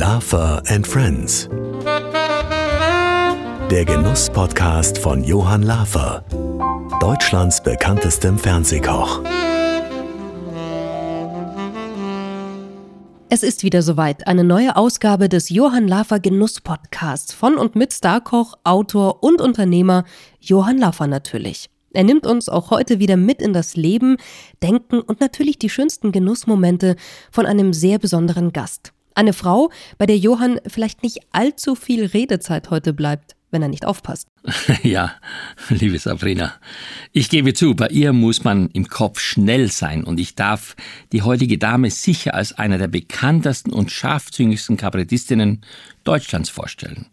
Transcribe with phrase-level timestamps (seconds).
[0.00, 1.46] Lafer and Friends.
[3.70, 6.24] Der Genuss-Podcast von Johann Lafer,
[7.02, 9.22] Deutschlands bekanntestem Fernsehkoch.
[13.28, 14.26] Es ist wieder soweit.
[14.26, 20.04] Eine neue Ausgabe des Johann Lafer Genuss Podcasts von und mit Starkoch, Autor und Unternehmer
[20.40, 21.68] Johann Lafer natürlich.
[21.92, 24.16] Er nimmt uns auch heute wieder mit in das Leben,
[24.62, 26.96] Denken und natürlich die schönsten Genussmomente
[27.30, 28.94] von einem sehr besonderen Gast.
[29.14, 33.86] Eine Frau, bei der Johann vielleicht nicht allzu viel Redezeit heute bleibt wenn er nicht
[33.86, 34.28] aufpasst.
[34.82, 35.12] Ja,
[35.68, 36.54] liebe Sabrina,
[37.12, 40.74] ich gebe zu, bei ihr muss man im Kopf schnell sein und ich darf
[41.12, 45.62] die heutige Dame sicher als einer der bekanntesten und scharfzüngigsten Kabarettistinnen
[46.04, 47.06] Deutschlands vorstellen.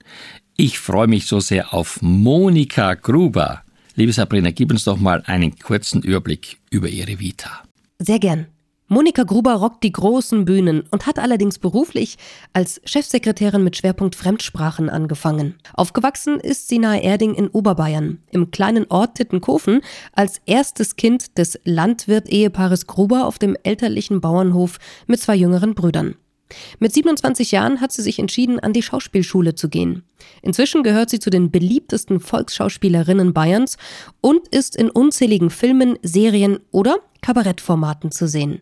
[0.56, 3.64] Ich freue mich so sehr auf Monika Gruber.
[3.96, 7.64] Liebe Sabrina, gib uns doch mal einen kurzen Überblick über ihre Vita.
[8.00, 8.48] Sehr gern.
[8.90, 12.18] Monika Gruber rockt die großen Bühnen und hat allerdings beruflich
[12.54, 15.56] als Chefsekretärin mit Schwerpunkt Fremdsprachen angefangen.
[15.74, 19.82] Aufgewachsen ist sie nahe Erding in Oberbayern, im kleinen Ort Tittenkofen,
[20.14, 26.16] als erstes Kind des Landwirt-Ehepaares Gruber auf dem elterlichen Bauernhof mit zwei jüngeren Brüdern.
[26.80, 30.04] Mit 27 Jahren hat sie sich entschieden, an die Schauspielschule zu gehen.
[30.42, 33.78] Inzwischen gehört sie zu den beliebtesten Volksschauspielerinnen Bayerns
[34.22, 38.62] und ist in unzähligen Filmen, Serien oder Kabarettformaten zu sehen.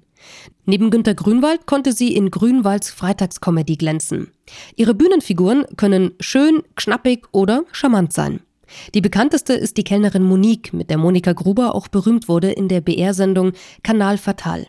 [0.66, 4.32] Neben Günter Grünwald konnte sie in Grünwalds Freitagskomödie glänzen.
[4.76, 8.42] Ihre Bühnenfiguren können schön, knappig oder charmant sein.
[8.94, 12.82] Die bekannteste ist die Kellnerin Monique, mit der Monika Gruber auch berühmt wurde in der
[12.82, 13.54] BR-Sendung
[13.84, 14.68] Kanal Fatal.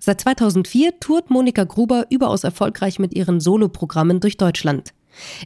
[0.00, 4.92] Seit 2004 tourt Monika Gruber überaus erfolgreich mit ihren Soloprogrammen durch Deutschland.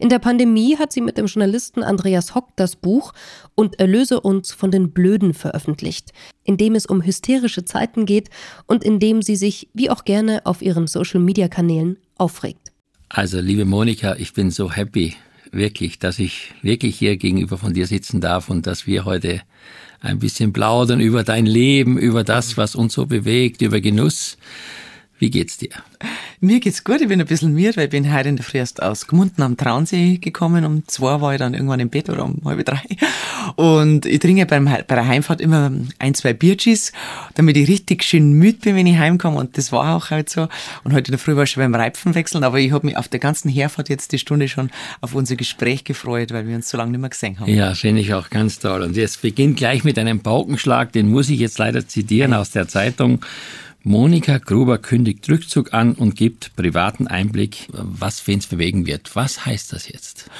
[0.01, 3.13] In der Pandemie hat sie mit dem Journalisten Andreas Hock das Buch
[3.55, 6.13] Und erlöse uns von den Blöden veröffentlicht,
[6.45, 8.31] in dem es um hysterische Zeiten geht
[8.67, 12.73] und in dem sie sich, wie auch gerne, auf ihren Social-Media-Kanälen aufregt.
[13.09, 15.15] Also, liebe Monika, ich bin so happy,
[15.53, 19.41] wirklich, dass ich wirklich hier gegenüber von dir sitzen darf und dass wir heute
[20.01, 24.37] ein bisschen plaudern über dein Leben, über das, was uns so bewegt, über Genuss.
[25.25, 25.71] Wie geht's dir?
[26.41, 28.59] Mir geht's gut, ich bin ein bisschen müde, weil ich bin heute in der Früh
[28.59, 30.67] erst aus Gmunden am Traunsee gekommen.
[30.67, 32.83] Um zwei war ich dann irgendwann im Bett oder um halb drei.
[33.57, 36.93] Und ich trinke beim, bei der Heimfahrt immer ein, zwei Bierchis,
[37.37, 39.39] damit ich richtig schön müde bin, wenn ich heimkomme.
[39.39, 40.47] Und das war auch halt so.
[40.83, 42.99] Und heute in der Früh war ich schon beim Reifen wechseln, aber ich habe mich
[42.99, 44.69] auf der ganzen Herfahrt jetzt die Stunde schon
[45.01, 47.51] auf unser Gespräch gefreut, weil wir uns so lange nicht mehr gesehen haben.
[47.51, 48.83] Ja, finde ich auch ganz toll.
[48.83, 52.69] Und jetzt beginnt gleich mit einem Paukenschlag, den muss ich jetzt leider zitieren aus der
[52.69, 53.25] Zeitung.
[53.87, 59.15] Monika Gruber kündigt Rückzug an und gibt privaten Einblick, was wen's bewegen wird.
[59.15, 60.31] Was heißt das jetzt?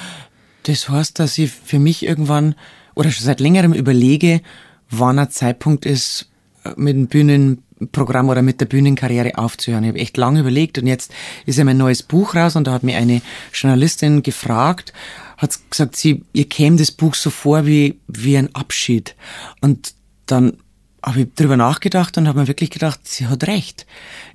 [0.63, 2.55] Das heißt, dass ich für mich irgendwann
[2.95, 4.41] oder schon seit längerem überlege,
[4.89, 6.27] wann ein Zeitpunkt ist,
[6.75, 9.83] mit dem Bühnenprogramm oder mit der Bühnenkarriere aufzuhören.
[9.83, 11.13] Ich habe echt lange überlegt und jetzt
[11.45, 13.21] ist ja mein neues Buch raus und da hat mir eine
[13.53, 14.91] Journalistin gefragt,
[15.37, 19.15] hat gesagt, sie, ihr käme das Buch so vor wie, wie ein Abschied.
[19.61, 19.93] Und
[20.25, 20.57] dann
[21.05, 23.85] habe ich drüber nachgedacht und habe mir wirklich gedacht, sie hat recht.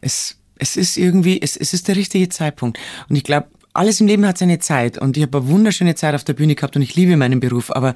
[0.01, 2.79] Es, es ist irgendwie, es, es ist der richtige Zeitpunkt.
[3.09, 6.15] Und ich glaube, alles im Leben hat seine Zeit und ich habe eine wunderschöne Zeit
[6.15, 7.95] auf der Bühne gehabt und ich liebe meinen Beruf, aber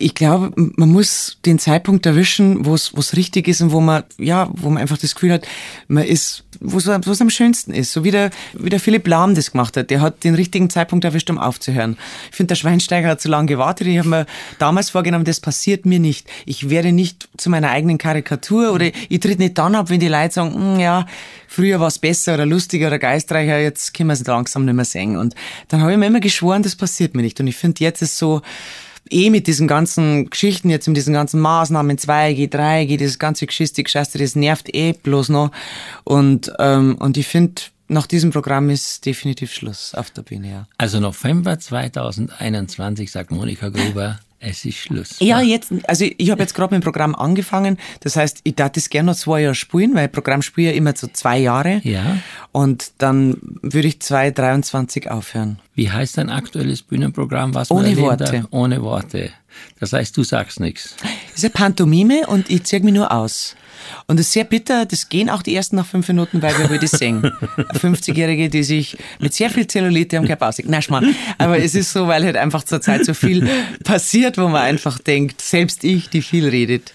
[0.00, 4.48] ich glaube, man muss den Zeitpunkt erwischen, wo es richtig ist und wo man, ja,
[4.52, 5.46] wo man einfach das Gefühl hat,
[5.88, 7.92] man ist, wo es am schönsten ist.
[7.92, 9.90] So wie der, wie der Philipp Lahm das gemacht hat.
[9.90, 11.98] Der hat den richtigen Zeitpunkt erwischt, um aufzuhören.
[12.30, 13.88] Ich finde, der Schweinsteiger hat zu lange gewartet.
[13.88, 14.26] Ich habe mir
[14.60, 16.28] damals vorgenommen, das passiert mir nicht.
[16.46, 20.06] Ich werde nicht zu meiner eigenen Karikatur oder ich tritt nicht dann ab, wenn die
[20.06, 21.06] Leute sagen, hm, ja,
[21.48, 24.84] früher war es besser oder lustiger oder geistreicher, jetzt können wir es langsam nicht mehr
[24.84, 25.16] singen.
[25.16, 25.34] Und
[25.66, 27.40] dann habe ich mir immer geschworen, das passiert mir nicht.
[27.40, 28.42] Und ich finde, jetzt ist so,
[29.12, 33.82] eh mit diesen ganzen Geschichten, jetzt mit diesen ganzen Maßnahmen 2G, 3G, dieses ganze Geschichte,
[33.82, 35.50] Gescheiße, das nervt eh bloß noch.
[36.04, 40.66] Und, ähm, und ich finde, nach diesem Programm ist definitiv Schluss auf der Bühne, ja.
[40.76, 45.16] Also November 2021, sagt Monika Gruber, es ist Schluss.
[45.18, 47.76] Ja, jetzt, also ich, habe jetzt gerade mit dem Programm angefangen.
[48.00, 50.94] Das heißt, ich darf das gerne noch zwei Jahre spielen, weil Programm spiele ja immer
[50.96, 51.80] so zwei Jahre.
[51.82, 52.18] Ja.
[52.52, 55.58] Und dann würde ich 2023 aufhören.
[55.74, 57.54] Wie heißt dein aktuelles Bühnenprogramm?
[57.54, 58.46] Was Ohne Worte.
[58.50, 59.30] Ohne Worte.
[59.80, 60.94] Das heißt, du sagst nichts.
[61.00, 63.56] Das ist eine Pantomime und ich zeige mich nur aus.
[64.06, 66.78] Und es ist sehr bitter, das gehen auch die ersten nach fünf Minuten, weil wir
[66.78, 67.32] das singen.
[67.56, 70.70] 50-Jährige, die sich mit sehr viel Zellulite am Körper aussehen.
[70.70, 71.14] Nein, Schmarrn.
[71.38, 73.48] Aber es ist so, weil halt einfach zur Zeit so viel
[73.84, 76.92] passiert, wo man einfach denkt, selbst ich, die viel redet,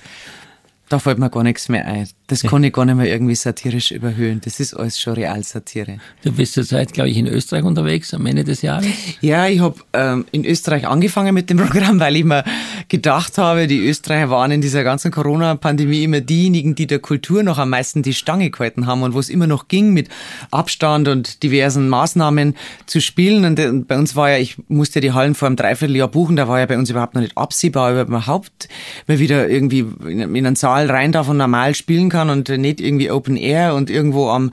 [0.90, 2.08] da fällt mir gar nichts mehr ein.
[2.34, 4.42] Das kann ich gar nicht mehr irgendwie satirisch überhöhen.
[4.44, 5.98] Das ist alles schon Realsatire.
[6.24, 8.88] Du bist zurzeit, glaube ich, in Österreich unterwegs am Ende des Jahres.
[9.22, 12.44] Ja, ich habe ähm, in Österreich angefangen mit dem Programm, weil ich mir
[12.90, 17.58] gedacht habe, die Österreicher waren in dieser ganzen Corona-Pandemie immer diejenigen, die der Kultur noch
[17.58, 20.10] am meisten die Stange gehalten haben und wo es immer noch ging, mit
[20.52, 23.46] Abstand und diversen Maßnahmen zu spielen.
[23.46, 26.48] Und, und bei uns war ja, ich musste die Hallen vor einem Dreivierteljahr buchen, da
[26.48, 28.68] war ja bei uns überhaupt noch nicht absehbar, ob man überhaupt
[29.08, 32.82] mal wieder irgendwie in, in einen Saal rein darf und normal spielen kann und nicht
[32.82, 34.52] irgendwie Open Air und irgendwo am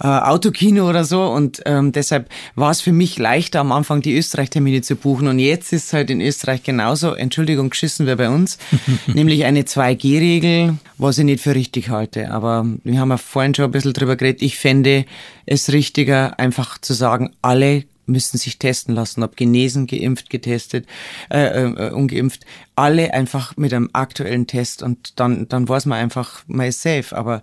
[0.00, 1.24] äh, Autokino oder so.
[1.24, 5.28] Und ähm, deshalb war es für mich leichter am Anfang die Österreich-Termine zu buchen.
[5.28, 8.58] Und jetzt ist es halt in Österreich genauso, Entschuldigung, geschissen wir bei uns,
[9.06, 12.30] nämlich eine 2G-Regel, was ich nicht für richtig halte.
[12.30, 14.42] Aber wir haben ja vorhin schon ein bisschen drüber geredet.
[14.42, 15.04] Ich fände
[15.46, 20.86] es richtiger, einfach zu sagen, alle müssen sich testen lassen, ob genesen, geimpft, getestet,
[21.30, 22.44] äh, äh, ungeimpft,
[22.74, 27.16] alle einfach mit einem aktuellen Test und dann, dann weiß man einfach, man ist safe,
[27.16, 27.42] aber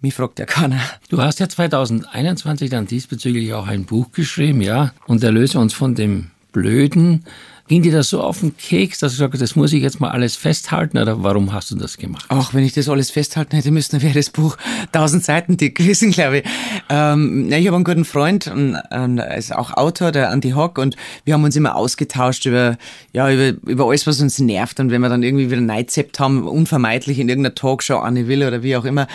[0.00, 0.80] mich fragt ja keiner.
[1.08, 5.94] Du hast ja 2021 dann diesbezüglich auch ein Buch geschrieben, ja, und erlöse uns von
[5.94, 7.24] dem Blöden,
[7.66, 10.10] Ging dir das so auf den Keks, dass du sagst, das muss ich jetzt mal
[10.10, 12.26] alles festhalten oder warum hast du das gemacht?
[12.28, 14.58] Ach, wenn ich das alles festhalten hätte müssen, wäre das Buch
[14.92, 16.44] tausend Seiten dick gewesen, glaube ich.
[16.90, 18.52] Ähm, ja, ich habe einen guten Freund,
[18.90, 22.76] er ist auch Autor, der Andy Hock, und wir haben uns immer ausgetauscht über,
[23.14, 24.78] ja, über, über alles, was uns nervt.
[24.78, 28.62] Und wenn wir dann irgendwie wieder Neidzept haben, unvermeidlich in irgendeiner Talkshow, Anne Will oder
[28.62, 29.06] wie auch immer,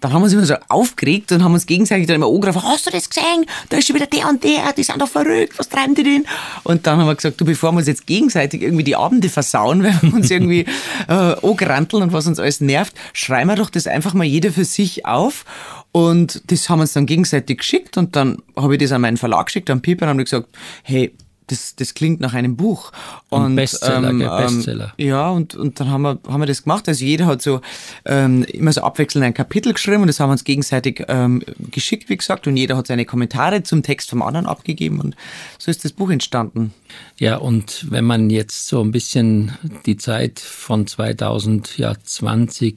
[0.00, 2.86] dann haben wir uns immer so aufgeregt und haben uns gegenseitig dann immer angegriffen, hast
[2.86, 3.44] du das gesehen?
[3.68, 6.24] Da ist schon wieder der und der, die sind doch verrückt, was treiben die denn?
[6.64, 9.28] Und dann haben wir gesagt, du, bevor wir uns jetzt jetzt gegenseitig irgendwie die Abende
[9.28, 10.66] versauen, wenn wir uns irgendwie
[11.08, 11.12] äh,
[11.42, 15.06] angranteln und was uns alles nervt, schreiben wir doch das einfach mal jeder für sich
[15.06, 15.44] auf.
[15.90, 19.16] Und das haben wir uns dann gegenseitig geschickt und dann habe ich das an meinen
[19.16, 20.48] Verlag geschickt, an Piper, und haben gesagt,
[20.82, 21.12] hey,
[21.48, 22.92] das, das klingt nach einem Buch.
[23.28, 24.94] Und, Ein Bestseller, ähm, Bestseller.
[24.96, 26.88] Ähm, ja, und, und dann haben wir, haben wir das gemacht.
[26.88, 27.60] Also jeder hat so
[28.04, 32.08] ähm, immer so abwechselnd ein Kapitel geschrieben und das haben wir uns gegenseitig ähm, geschickt,
[32.08, 32.46] wie gesagt.
[32.46, 35.16] Und jeder hat seine Kommentare zum Text vom anderen abgegeben und
[35.58, 36.72] so ist das Buch entstanden.
[37.18, 39.52] Ja, und wenn man jetzt so ein bisschen
[39.86, 42.04] die Zeit von 2020,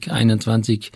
[0.02, 0.92] 2021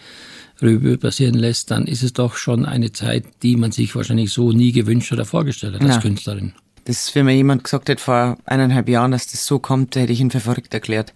[0.60, 4.52] Revue passieren lässt, dann ist es doch schon eine Zeit, die man sich wahrscheinlich so
[4.52, 6.00] nie gewünscht oder vorgestellt hat als ja.
[6.00, 6.54] Künstlerin.
[6.86, 10.20] Das, wenn mir jemand gesagt hätte vor eineinhalb Jahren, dass das so kommt, hätte ich
[10.20, 11.12] ihn für verrückt erklärt.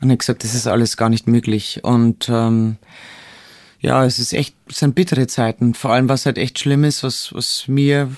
[0.00, 1.80] Und ich gesagt, das ist alles gar nicht möglich.
[1.82, 2.76] Und ähm,
[3.80, 5.74] ja, es ist echt, es sind bittere Zeiten.
[5.74, 8.10] Vor allem, was halt echt schlimm ist, was, was mir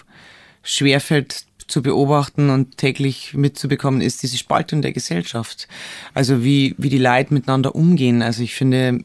[0.62, 5.68] schwerfällt zu beobachten und täglich mitzubekommen, ist diese Spaltung der Gesellschaft.
[6.12, 8.22] Also wie, wie die Leute miteinander umgehen.
[8.22, 9.02] Also ich finde,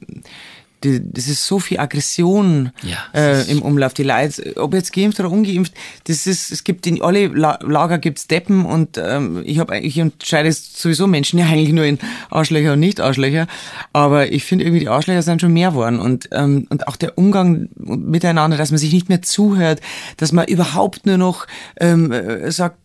[0.86, 3.94] die, das ist so viel Aggression ja, äh, im Umlauf.
[3.94, 5.74] Die Leute, ob jetzt geimpft oder ungeimpft,
[6.06, 10.52] das ist, es gibt in alle Lager gibt's Deppen und ähm, ich habe ich unterscheide
[10.52, 12.00] sowieso Menschen ja eigentlich nur in
[12.30, 13.48] Arschlöcher und nicht Arschlöcher,
[13.94, 16.00] aber ich finde irgendwie die Arschlöcher sind schon mehr geworden.
[16.00, 19.82] Und ähm, und auch der Umgang miteinander, dass man sich nicht mehr zuhört,
[20.18, 21.48] dass man überhaupt nur noch
[21.80, 22.78] ähm, äh, sagt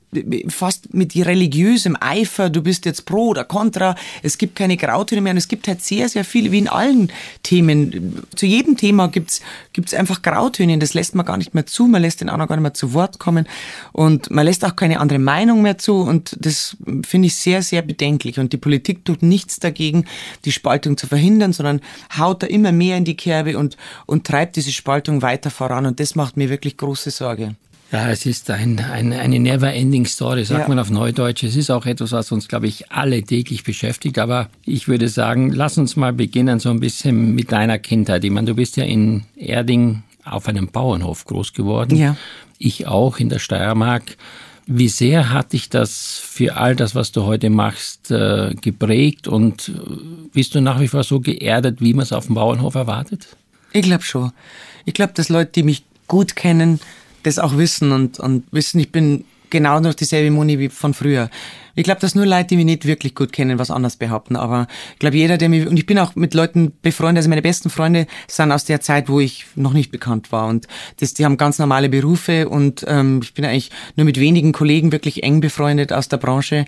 [0.48, 5.32] fast mit religiösem Eifer, du bist jetzt pro oder contra, es gibt keine Grautöne mehr
[5.32, 7.12] und es gibt halt sehr, sehr viele, wie in allen
[7.42, 8.24] Themen.
[8.34, 9.40] Zu jedem Thema gibt's
[9.72, 12.56] gibt's einfach Grautöne, das lässt man gar nicht mehr zu, man lässt den anderen gar
[12.56, 13.46] nicht mehr zu Wort kommen
[13.92, 17.82] und man lässt auch keine andere Meinung mehr zu und das finde ich sehr, sehr
[17.82, 20.06] bedenklich und die Politik tut nichts dagegen,
[20.44, 21.80] die Spaltung zu verhindern, sondern
[22.18, 26.00] haut da immer mehr in die Kerbe und, und treibt diese Spaltung weiter voran und
[26.00, 27.54] das macht mir wirklich große Sorge.
[27.92, 30.68] Ja, es ist ein, ein, eine never-ending Story, sagt ja.
[30.68, 31.42] man auf Neudeutsch.
[31.42, 34.18] Es ist auch etwas, was uns, glaube ich, alle täglich beschäftigt.
[34.18, 38.24] Aber ich würde sagen, lass uns mal beginnen so ein bisschen mit deiner Kindheit.
[38.24, 41.96] Ich meine, du bist ja in Erding auf einem Bauernhof groß geworden.
[41.96, 42.16] Ja.
[42.58, 44.16] Ich auch in der Steiermark.
[44.66, 49.68] Wie sehr hat dich das für all das, was du heute machst, äh, geprägt und
[49.68, 49.72] äh,
[50.32, 53.26] bist du nach wie vor so geerdet, wie man es auf dem Bauernhof erwartet?
[53.72, 54.30] Ich glaube schon.
[54.84, 56.78] Ich glaube, dass Leute, die mich gut kennen,
[57.22, 61.28] das auch wissen und, und wissen, ich bin genau noch dieselbe Moni wie von früher.
[61.74, 64.36] Ich glaube, dass nur Leute, die mich nicht wirklich gut kennen, was anders behaupten.
[64.36, 67.42] Aber ich glaube, jeder, der mich, und ich bin auch mit Leuten befreundet, also meine
[67.42, 70.48] besten Freunde sind aus der Zeit, wo ich noch nicht bekannt war.
[70.48, 70.66] Und
[70.98, 74.92] das, die haben ganz normale Berufe und ähm, ich bin eigentlich nur mit wenigen Kollegen
[74.92, 76.66] wirklich eng befreundet aus der Branche,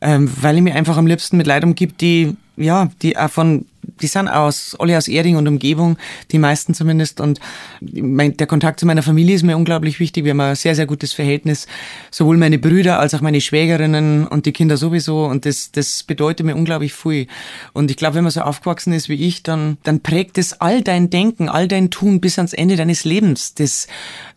[0.00, 3.66] ähm, weil ich mir einfach am liebsten mit Leuten umgibt, die ja, die auch von,
[4.00, 5.96] die sind aus, alle aus Erding und Umgebung,
[6.32, 7.20] die meisten zumindest.
[7.20, 7.40] Und
[7.80, 10.24] mein, der Kontakt zu meiner Familie ist mir unglaublich wichtig.
[10.24, 11.66] Wir haben ein sehr, sehr gutes Verhältnis.
[12.10, 15.24] Sowohl meine Brüder als auch meine Schwägerinnen und die Kinder sowieso.
[15.24, 17.26] Und das, das bedeutet mir unglaublich viel.
[17.72, 20.82] Und ich glaube, wenn man so aufgewachsen ist wie ich, dann, dann prägt es all
[20.82, 23.54] dein Denken, all dein Tun bis ans Ende deines Lebens.
[23.54, 23.86] Das,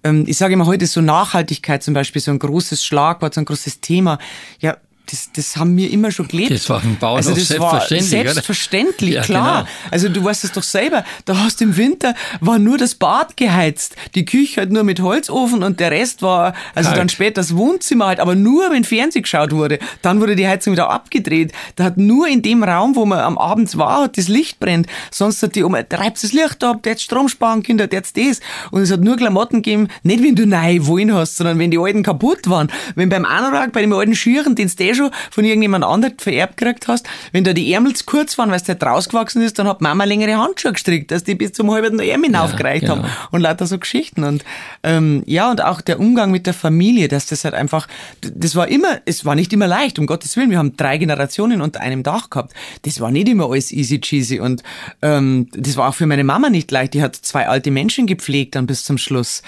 [0.04, 3.46] ähm, ich sage immer heute so Nachhaltigkeit zum Beispiel, so ein großes Schlagwort, so ein
[3.46, 4.20] großes Thema.
[4.60, 4.77] Ja,
[5.09, 6.51] das, das haben wir immer schon gelebt.
[6.51, 9.59] Das war im Bauernhof also das selbstverständlich, war selbstverständlich, Ja, klar.
[9.63, 9.69] genau.
[9.91, 13.37] Also du weißt es doch selber, da hast du im Winter war nur das Bad
[13.37, 16.99] geheizt, die Küche halt nur mit Holzofen und der Rest war, also Kalt.
[16.99, 19.79] dann später das Wohnzimmer halt, aber nur wenn Fernsehen geschaut wurde.
[20.01, 21.51] Dann wurde die Heizung wieder abgedreht.
[21.75, 24.87] Da hat nur in dem Raum, wo man am Abend war, hat das Licht brennt.
[25.11, 28.17] Sonst hat die Oma, treibst das Licht ab, der hat Strom sparen, Kinder, der hat
[28.17, 28.39] das.
[28.71, 31.77] Und es hat nur Klamotten gegeben, nicht wenn du neu wollen hast, sondern wenn die
[31.79, 32.69] alten kaputt waren.
[32.95, 36.88] Wenn beim Anorak, bei dem alten Schirren, den du schon von irgendjemand anderem vererbt gekriegt
[36.88, 39.82] hast, wenn da die Ärmel zu kurz waren, weil es halt rausgewachsen ist, dann hat
[39.82, 42.98] Mama längere Handschuhe gestrickt, dass die bis zum halben Ärmel aufgereicht genau.
[42.98, 44.24] haben und lauter so Geschichten.
[44.24, 44.44] Und
[44.84, 47.88] ähm, ja, und auch der Umgang mit der Familie, dass das halt einfach,
[48.22, 50.50] das war immer, es war nicht immer leicht, um Gottes Willen.
[50.50, 52.54] Wir haben drei Generationen unter einem Dach gehabt.
[52.84, 54.39] Das war nicht immer alles easy cheesy.
[54.39, 54.63] Und
[55.01, 56.94] ähm, das war auch für meine Mama nicht leicht.
[56.94, 59.42] Die hat zwei alte Menschen gepflegt dann bis zum Schluss.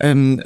[0.00, 0.42] Ähm,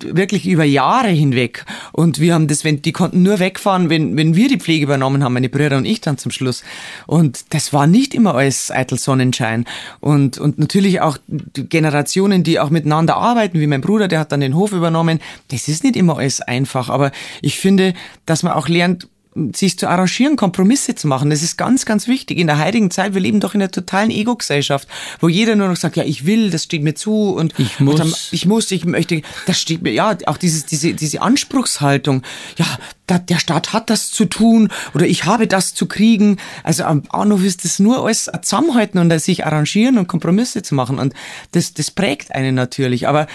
[0.00, 1.64] wirklich über Jahre hinweg.
[1.92, 5.22] Und wir haben das, wenn, die konnten nur wegfahren, wenn, wenn wir die Pflege übernommen
[5.22, 6.62] haben, meine Brüder und ich dann zum Schluss.
[7.06, 9.64] Und das war nicht immer alles eitel Sonnenschein.
[10.00, 14.32] Und, und natürlich auch die Generationen, die auch miteinander arbeiten, wie mein Bruder, der hat
[14.32, 15.20] dann den Hof übernommen.
[15.48, 16.88] Das ist nicht immer alles einfach.
[16.88, 17.94] Aber ich finde,
[18.26, 19.08] dass man auch lernt,
[19.54, 21.30] sich zu arrangieren, Kompromisse zu machen.
[21.30, 22.38] Das ist ganz, ganz wichtig.
[22.38, 24.86] In der heutigen Zeit, wir leben doch in einer totalen Ego-Gesellschaft,
[25.20, 27.94] wo jeder nur noch sagt, ja, ich will, das steht mir zu und Ich muss.
[27.94, 32.22] Und dann, ich muss, ich möchte, das steht mir, ja, auch dieses, diese, diese Anspruchshaltung,
[32.58, 32.66] ja,
[33.06, 36.36] da, der Staat hat das zu tun oder ich habe das zu kriegen.
[36.62, 40.98] Also am Bahnhof ist das nur alles zusammenhalten und sich arrangieren und Kompromisse zu machen
[40.98, 41.14] und
[41.52, 43.26] das, das prägt einen natürlich, aber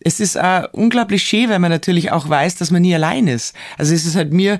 [0.00, 3.54] es ist auch unglaublich schön, weil man natürlich auch weiß, dass man nie allein ist.
[3.78, 4.58] Also es ist halt mir,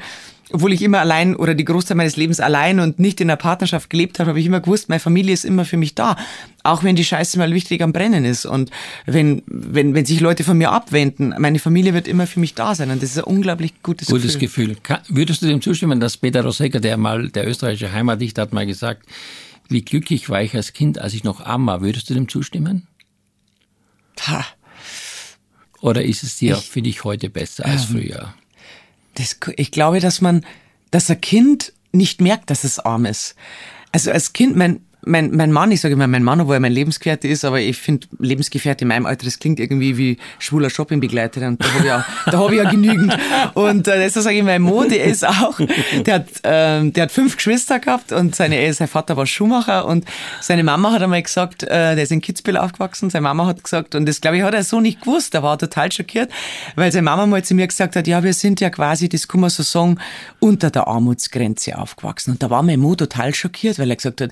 [0.55, 3.91] obwohl ich immer allein oder die Großteil meines Lebens allein und nicht in einer Partnerschaft
[3.91, 6.17] gelebt habe, habe ich immer gewusst, meine Familie ist immer für mich da.
[6.63, 8.47] Auch wenn die Scheiße mal wichtig am Brennen ist.
[8.47, 8.71] Und
[9.05, 12.75] wenn, wenn, wenn sich Leute von mir abwenden, meine Familie wird immer für mich da
[12.77, 12.91] sein.
[12.91, 14.69] Und das ist ein unglaublich gutes, Gutes Gefühl.
[14.69, 14.77] Gefühl.
[14.83, 18.65] Ka- Würdest du dem zustimmen, dass Peter Rosegger, der mal, der österreichische Heimatdichter, hat mal
[18.65, 19.05] gesagt,
[19.69, 21.83] wie glücklich war ich als Kind, als ich noch arm war.
[21.83, 22.87] Würdest du dem zustimmen?
[24.21, 24.45] Ha,
[25.81, 28.33] Oder ist es dir, Ich- finde ich, heute besser als früher?
[29.15, 30.45] Das, ich glaube, dass man,
[30.91, 33.35] dass ein Kind nicht merkt, dass es arm ist.
[33.93, 36.73] Also als Kind, mein, mein, mein Mann, ich sage immer mein Mann, obwohl er mein
[36.73, 41.47] Lebensgefährte ist, aber ich finde Lebensgefährte in meinem Alter, das klingt irgendwie wie schwuler Shoppingbegleiter
[41.47, 43.17] und da habe ich ja, da habe ich ja genügend.
[43.55, 45.59] Und äh, deshalb sage ich, mein Mo, der ist auch,
[46.07, 50.05] der hat, ähm, der hat fünf Geschwister gehabt und seine, sein Vater war Schuhmacher und
[50.41, 53.95] seine Mama hat einmal gesagt, äh, der ist in Kitzbühel aufgewachsen, seine Mama hat gesagt,
[53.95, 56.31] und das glaube ich hat er so nicht gewusst, er war total schockiert,
[56.77, 59.41] weil seine Mama mal zu mir gesagt hat, ja, wir sind ja quasi, das kann
[59.41, 59.99] man so sagen,
[60.41, 62.33] unter der Armutsgrenze aufgewachsen.
[62.33, 64.31] Und da war mein Mo total schockiert, weil er gesagt hat,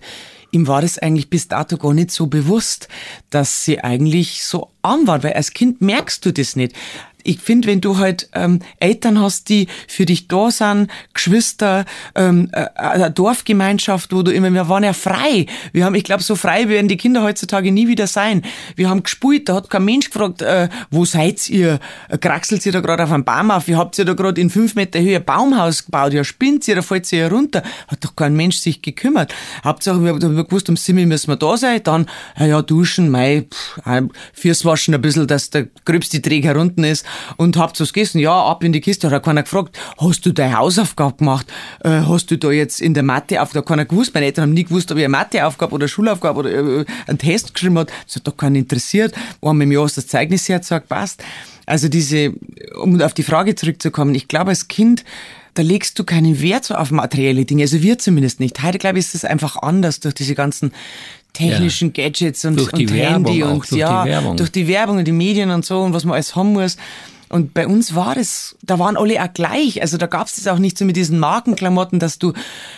[0.52, 2.88] ihm war das eigentlich bis dato gar nicht so bewusst,
[3.30, 6.76] dass sie eigentlich so arm waren, weil als Kind merkst du das nicht.
[7.24, 12.48] Ich finde, wenn du halt ähm, Eltern hast, die für dich da sind, Geschwister, ähm,
[12.52, 15.46] äh, eine Dorfgemeinschaft, wo du immer, wir waren ja frei.
[15.72, 18.42] Wir haben, ich glaube, so frei werden die Kinder heutzutage nie wieder sein.
[18.76, 21.80] Wir haben gespielt, da hat kein Mensch gefragt, äh, wo seid ihr?
[22.20, 23.68] Kraxelt ihr da gerade auf einem Baum auf?
[23.68, 26.12] Wie habt ihr da gerade in fünf Meter Höhe ein Baumhaus gebaut?
[26.12, 27.62] Ja, spinnt ihr, da fällt ihr runter.
[27.88, 29.34] Hat doch kein Mensch sich gekümmert.
[29.64, 31.80] Hauptsache, wir haben gewusst, um Simmel müssen wir da sein.
[31.84, 32.06] Dann,
[32.38, 33.80] ja, duschen, mei, pff,
[34.32, 37.04] fürs Waschen ein bisschen, dass der gröbste Dreck herunten ist.
[37.36, 38.18] Und habt was gegessen?
[38.18, 39.10] Ja, ab in die Kiste.
[39.10, 41.46] Hat auch keiner gefragt, hast du deine Hausaufgabe gemacht?
[41.80, 44.14] Äh, hast du da jetzt in der Mathe auf, da hat keiner gewusst.
[44.14, 47.54] Meine Eltern haben nie gewusst, ob ich eine Matheaufgabe oder Schulaufgabe oder äh, einen Test
[47.54, 47.92] geschrieben hat.
[48.06, 49.14] Das hat doch keinen interessiert.
[49.40, 51.22] Einmal im Jahr hast das Zeugnis hergezeigt, passt.
[51.66, 52.32] Also diese,
[52.80, 55.04] um auf die Frage zurückzukommen, ich glaube, als Kind,
[55.54, 57.62] da legst du keinen Wert so auf materielle Dinge.
[57.62, 58.62] Also wir zumindest nicht.
[58.62, 60.72] Heute, glaube ich, ist es einfach anders durch diese ganzen
[61.32, 64.36] technischen Gadgets und, Durch und Handy auch, und durch ja, die Werbung.
[64.36, 66.76] durch die Werbung und die Medien und so und was man alles haben muss.
[67.32, 69.80] Und bei uns war das, da waren alle auch gleich.
[69.80, 72.34] Also da gab's das auch nicht so mit diesen Markenklamotten, dass du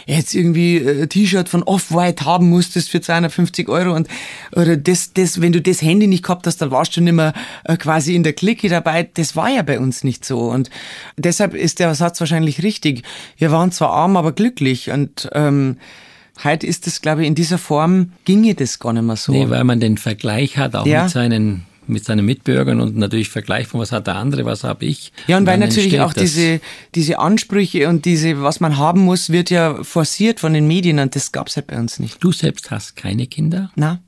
[0.06, 4.06] jetzt irgendwie äh, ein T-Shirt von Off-White haben musstest für 250 Euro und
[4.52, 7.32] oder das, das, wenn du das Handy nicht gehabt hast, dann warst du nicht mehr
[7.64, 9.10] äh, quasi in der Clique dabei.
[9.14, 10.38] Das war ja bei uns nicht so.
[10.42, 10.70] Und
[11.16, 13.02] deshalb ist der Satz wahrscheinlich richtig.
[13.36, 14.92] Wir waren zwar arm, aber glücklich.
[14.92, 15.78] Und ähm,
[16.42, 19.32] heute ist es, glaube ich, in dieser Form ginge das gar nicht mehr so.
[19.32, 21.04] Nee, weil man den Vergleich hat, auch Ja.
[21.04, 24.86] mit seinen mit seinen Mitbürgern und natürlich Vergleich von was hat der andere, was habe
[24.86, 25.12] ich.
[25.26, 26.62] Ja, und weil natürlich auch das- diese,
[26.94, 31.14] diese Ansprüche und diese, was man haben muss, wird ja forciert von den Medien und
[31.14, 32.24] das gab's halt bei uns nicht.
[32.24, 33.70] Du selbst hast keine Kinder?
[33.76, 34.00] Na,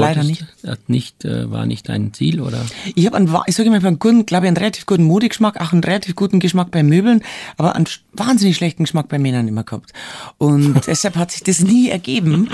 [0.00, 0.46] leider nicht.
[0.66, 2.64] Hat nicht äh, war nicht dein Ziel, oder?
[2.94, 5.72] Ich habe einen, ich sage immer, einen guten, glaube ich, einen relativ guten Modegeschmack, auch
[5.72, 7.22] einen relativ guten Geschmack bei Möbeln,
[7.56, 9.92] aber einen wahnsinnig schlechten Geschmack bei Männern immer gehabt.
[10.38, 12.48] Und deshalb hat sich das nie ergeben.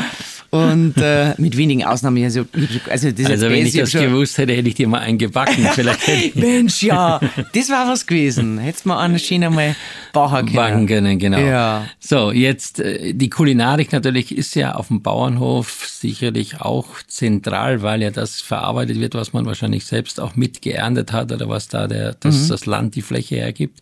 [0.55, 2.23] Und äh, mit wenigen Ausnahmen.
[2.23, 2.45] Also,
[2.91, 5.67] also, das also wenn ich das schon, gewusst hätte, hätte ich dir mal einen gebacken.
[5.73, 7.21] Vielleicht Mensch, ja,
[7.55, 8.59] das war was gewesen.
[8.59, 9.75] Hättest mal eine Schiene mal
[10.13, 10.55] backen können.
[10.55, 11.39] Backen können, genau.
[11.39, 11.87] Ja.
[11.99, 18.03] So, jetzt äh, die Kulinarik natürlich ist ja auf dem Bauernhof sicherlich auch zentral, weil
[18.03, 22.13] ja das verarbeitet wird, was man wahrscheinlich selbst auch mitgeerntet hat oder was da der,
[22.21, 22.49] das, mhm.
[22.49, 23.81] das Land, die Fläche hergibt.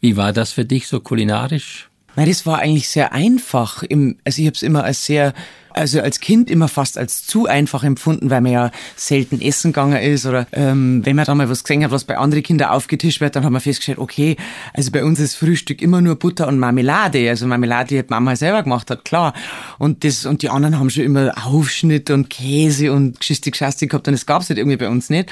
[0.00, 1.87] Wie war das für dich so kulinarisch?
[2.18, 3.84] Nein, das war eigentlich sehr einfach.
[3.84, 5.34] Im, also ich habe es immer als sehr,
[5.70, 10.02] also als Kind immer fast als zu einfach empfunden, weil man ja selten essen gegangen
[10.02, 13.20] ist oder ähm, wenn man da mal was gesehen hat, was bei anderen Kindern aufgetischt
[13.20, 14.36] wird, dann hat man festgestellt, okay,
[14.74, 17.30] also bei uns ist Frühstück immer nur Butter und Marmelade.
[17.30, 19.32] Also Marmelade die hat Mama selber gemacht hat, klar.
[19.78, 24.08] Und das und die anderen haben schon immer Aufschnitt und Käse und Geschichte Geschastik gehabt
[24.08, 25.30] und das gab's halt irgendwie bei uns nicht.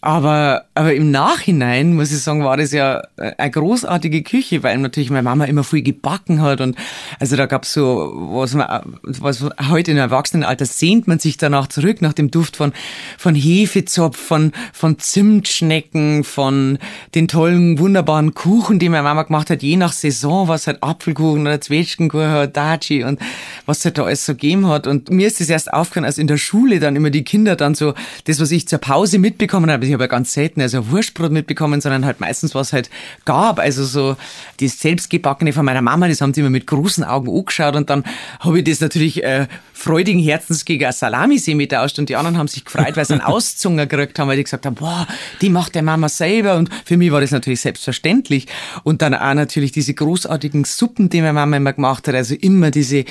[0.00, 4.78] Aber, aber im Nachhinein, muss ich sagen, war das ja äh, eine großartige Küche, weil
[4.78, 6.76] natürlich meine Mama immer viel gebacken hat und
[7.18, 12.00] also da gab's so, was man, was heute im Erwachsenenalter sehnt man sich danach zurück,
[12.00, 12.72] nach dem Duft von,
[13.16, 16.78] von Hefezopf, von, von Zimtschnecken, von
[17.16, 21.42] den tollen, wunderbaren Kuchen, die meine Mama gemacht hat, je nach Saison, was halt Apfelkuchen
[21.42, 23.18] oder Zwetschgenkuchen oder Daci und
[23.66, 24.86] was halt da alles so gegeben hat.
[24.86, 27.74] Und mir ist das erst aufgefallen, als in der Schule dann immer die Kinder dann
[27.74, 31.32] so, das, was ich zur Pause mitbekommen habe, ich habe ja ganz selten also Wurstbrot
[31.32, 32.90] mitbekommen, sondern halt meistens was halt
[33.24, 33.58] gab.
[33.58, 34.16] Also so
[34.60, 38.04] das selbstgebackene von meiner Mama, das haben sie immer mit großen Augen angeschaut und dann
[38.40, 39.46] habe ich das natürlich äh,
[39.78, 43.22] freudigen Herzens gegen ein Salamisee mittauscht und die anderen haben sich gefreut, weil sie einen
[43.22, 45.06] Auszunger gekriegt haben, weil die gesagt haben, boah,
[45.40, 48.46] die macht der Mama selber und für mich war das natürlich selbstverständlich
[48.82, 52.72] und dann auch natürlich diese großartigen Suppen, die meine Mama immer gemacht hat, also immer
[52.72, 53.04] diese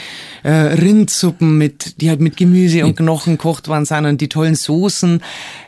[0.44, 4.56] äh, Rindsuppen mit, die halt mit Gemüse und Knochen gekocht worden sind und die tollen
[4.56, 5.22] Soßen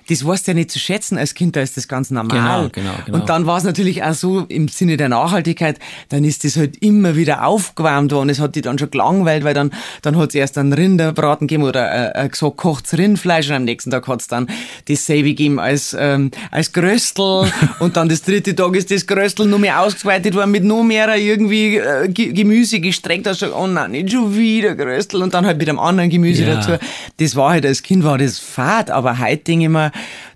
[0.10, 2.70] das weißt du ja nicht zu schätzen als Kind, da ist das ganz normal.
[2.72, 3.18] Genau, genau, genau.
[3.20, 5.78] Und dann war es natürlich auch so im Sinne der Nachhaltigkeit,
[6.10, 8.30] dann ist das halt immer wieder aufgewärmt worden.
[8.30, 11.64] Es hat die dann schon gelangweilt, weil dann, dann hat es erst einen Rinderbraten gegeben
[11.64, 14.48] oder äh, so kochtes Rindfleisch und am nächsten Tag hat es dann
[14.88, 19.60] dasselbe gegeben als, ähm, als Gröstel und dann das dritte Tag ist das Gröstel noch
[19.60, 23.28] mehr ausgeweitet worden mit noch mehr irgendwie äh, Gemüse gestreckt.
[23.28, 26.56] Also, oh nein, nicht schon wieder Gröstel und dann halt mit einem anderen Gemüse ja.
[26.56, 26.72] dazu.
[27.18, 29.92] Das war halt als Kind war das fad, aber heute denke ich mir,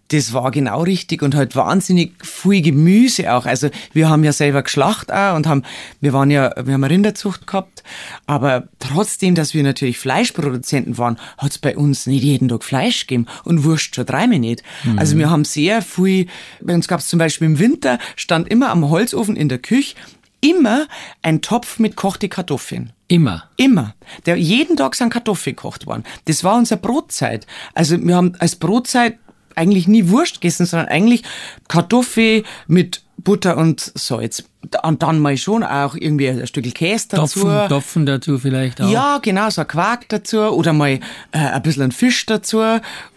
[0.10, 3.46] das war genau richtig und halt wahnsinnig viel Gemüse auch.
[3.46, 5.64] Also wir haben ja selber geschlacht auch und haben,
[6.02, 7.84] wir waren ja, wir haben eine Rinderzucht gehabt,
[8.28, 13.08] aber trotzdem, dass wir natürlich Fleischproduzenten waren, hat es bei uns nicht jeden Tag Fleisch
[13.08, 14.62] gegeben und Wurst schon dreimal nicht.
[14.84, 15.00] Mhm.
[15.00, 16.28] Also wir haben sehr viel,
[16.62, 19.96] bei uns gab es zum Beispiel im Winter, stand immer am Holzofen in der Küche
[20.44, 20.88] immer
[21.22, 22.92] ein Topf mit kochte Kartoffeln.
[23.08, 23.50] Immer.
[23.58, 23.96] Immer.
[24.26, 26.04] Der jeden Tag sind Kartoffeln gekocht worden.
[26.26, 27.48] Das war unsere Brotzeit.
[27.74, 29.18] Also wir haben als Brotzeit
[29.56, 31.24] eigentlich nie Wurst gegessen, sondern eigentlich
[31.68, 34.44] Kartoffel mit Butter und Salz.
[34.84, 37.42] Und dann mal schon auch irgendwie ein Stück Käse dazu.
[37.42, 38.90] Topfen, Topfen dazu vielleicht auch.
[38.90, 41.00] Ja, genau, so ein Quark dazu oder mal äh,
[41.32, 42.62] ein bisschen Fisch dazu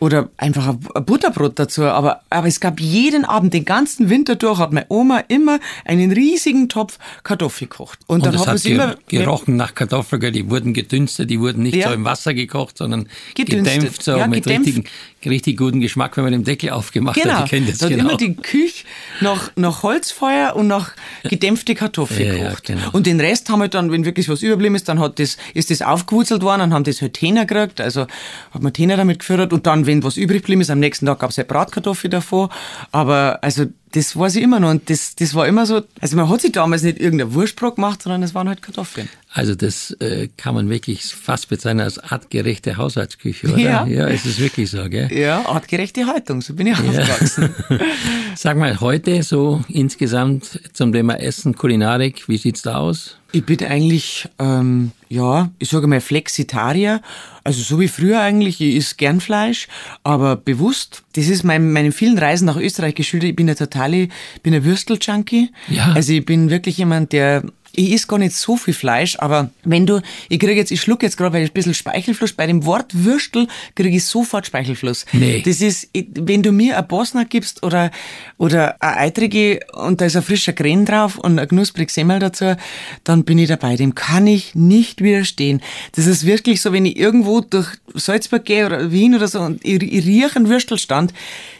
[0.00, 1.84] oder einfach ein Butterbrot dazu.
[1.84, 6.12] Aber, aber es gab jeden Abend, den ganzen Winter durch, hat meine Oma immer einen
[6.12, 7.98] riesigen Topf Kartoffeln gekocht.
[8.06, 11.62] Und, und dann das hat sie immer gerochen nach Kartoffeln, die wurden gedünstet, die wurden
[11.62, 11.88] nicht ja.
[11.88, 13.74] so im Wasser gekocht, sondern gedünstet.
[13.74, 14.68] gedämpft, so ja, mit gedämpft.
[14.68, 14.88] richtigen,
[15.30, 17.34] richtig guten Geschmack, wenn man den Deckel aufgemacht genau.
[17.34, 17.44] hat.
[17.44, 18.04] Ich kenne das da genau.
[18.04, 18.84] immer die Küche
[19.20, 20.92] nach, nach Holzfeuer und nach
[21.36, 22.68] gedämpfte Kartoffeln ja, gekocht.
[22.68, 22.88] Ja, genau.
[22.92, 25.70] Und den Rest haben wir dann, wenn wirklich was überblieben ist, dann hat das, ist
[25.70, 27.80] das aufgewurzelt worden und haben das halt Hähner gekriegt.
[27.80, 28.06] Also
[28.50, 31.20] hat man Hähner damit gefüttert und dann, wenn was übrig geblieben ist, am nächsten Tag
[31.20, 32.50] gab es halt Bratkartoffeln davor.
[32.92, 34.70] Aber also das weiß ich immer noch.
[34.70, 38.02] Und das, das war immer so, also man hat sich damals nicht irgendein Wurstbrot gemacht,
[38.02, 39.08] sondern es waren halt Kartoffeln.
[39.32, 43.58] Also das äh, kann man wirklich fast bezeichnen als artgerechte Haushaltsküche, oder?
[43.58, 45.12] Ja, ja es ist wirklich so, gell?
[45.12, 47.54] Ja, artgerechte Haltung, so bin ich aufgewachsen.
[47.68, 47.78] Ja.
[48.36, 53.16] Sag mal, heute so insgesamt zum Thema Essen, Kulinarik, wie sieht's da aus?
[53.32, 57.02] Ich bin eigentlich, ähm, ja, ich sage mal Flexitarier.
[57.44, 59.68] Also so wie früher eigentlich, ich esse gern Fleisch,
[60.04, 61.02] aber bewusst.
[61.14, 63.30] Das ist mein, meinen vielen Reisen nach Österreich geschuldet.
[63.30, 64.08] Ich bin ein totale,
[64.42, 65.50] bin ein Würstel-Junkie.
[65.68, 65.92] Ja.
[65.92, 67.42] Also ich bin wirklich jemand, der
[67.76, 71.02] ich esse gar nicht so viel Fleisch, aber wenn du, ich kriege jetzt, ich schluck
[71.02, 75.06] jetzt gerade, weil ich ein bisschen Speichelfluss, bei dem Wort Würstel kriege ich sofort Speichelfluss.
[75.12, 75.42] Nee.
[75.44, 77.90] Das ist, wenn du mir ein Bosner gibst oder,
[78.38, 82.56] oder eine Eitrige und da ist ein frischer Kren drauf und ein knuspriges Semmel dazu,
[83.04, 83.76] dann bin ich dabei.
[83.76, 85.60] Dem kann ich nicht widerstehen.
[85.92, 89.64] Das ist wirklich so, wenn ich irgendwo durch Salzburg gehe oder Wien oder so und
[89.64, 91.12] ich, ich rieche einen Würstelstand,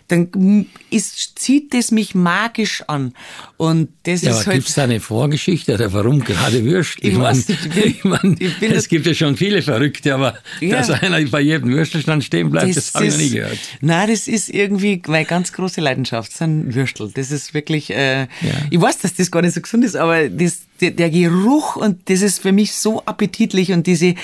[0.09, 3.13] dann ist, zieht es mich magisch an.
[3.57, 4.57] Und das ja, ist aber halt.
[4.57, 7.07] Gibt es da eine Vorgeschichte oder warum gerade Würstel?
[7.07, 7.45] Ich, ich meine,
[7.81, 8.37] ich mein,
[8.73, 10.77] es gibt ja schon viele Verrückte, aber ja.
[10.77, 13.59] dass einer bei jedem Würstelstand stehen bleibt, das, das habe ich noch nie gehört.
[13.81, 17.11] Nein, das ist irgendwie meine ganz große Leidenschaft, sind Würstel.
[17.13, 18.29] Das ist wirklich, äh, ja.
[18.71, 22.09] ich weiß, dass das gar nicht so gesund ist, aber das, der, der Geruch und
[22.11, 24.15] das ist für mich so appetitlich und diese,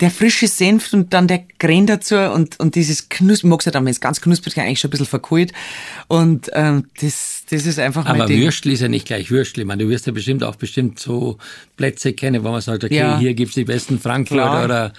[0.00, 3.84] der frische Senf und dann der Gren dazu und, und dieses Knusper, magst du dann,
[3.84, 5.52] wenn es ganz knusprig ist, eigentlich schon ein bisschen verkohlt
[6.08, 8.40] und ähm, das, das ist einfach Aber mein Ding.
[8.40, 9.60] Würstel ist ja nicht gleich Würstel.
[9.60, 11.38] Ich meine, du wirst ja bestimmt auch bestimmt so
[11.76, 13.18] Plätze kennen, wo man sagt, okay, Ja.
[13.18, 14.92] hier gibt's die besten Frankfurter oder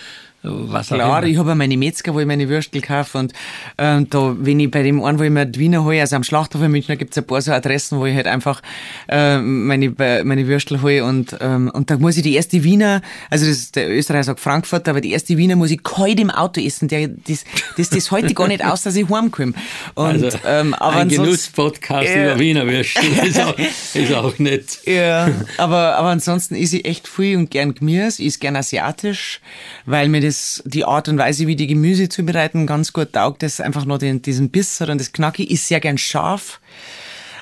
[0.51, 3.33] was Klar, ich habe meine Metzger, wo ich meine Würstel kaufe und
[3.77, 6.23] ähm, da, wenn ich bei dem einen, wo ich mir die Wiener hole, also am
[6.23, 8.61] Schlachthof in München, da gibt's ein paar so Adressen, wo ich halt einfach
[9.07, 13.01] äh, meine, äh, meine Würstel hole und, ähm, und da muss ich die erste Wiener,
[13.29, 16.61] also das, der Österreicher sagt Frankfurt, aber die erste Wiener muss ich kalt im Auto
[16.61, 17.43] essen, der, das,
[17.77, 19.53] das, das heute gar nicht aus, dass ich heimkomme.
[19.95, 22.31] Und, Also, ähm, aber ein Genusspodcast Ja.
[22.31, 24.79] über Wiener Würstel ist auch, ist auch nett.
[24.85, 29.41] Ja, aber, aber ansonsten esse ich echt viel und gern Gemüse, ich esse gern asiatisch,
[29.85, 33.59] weil mir das, die Art und Weise, wie die Gemüse zubereiten, ganz gut taugt, das
[33.59, 35.47] einfach noch den, diesen Biss hat und das Knacki.
[35.51, 36.59] Esse sehr gern scharf.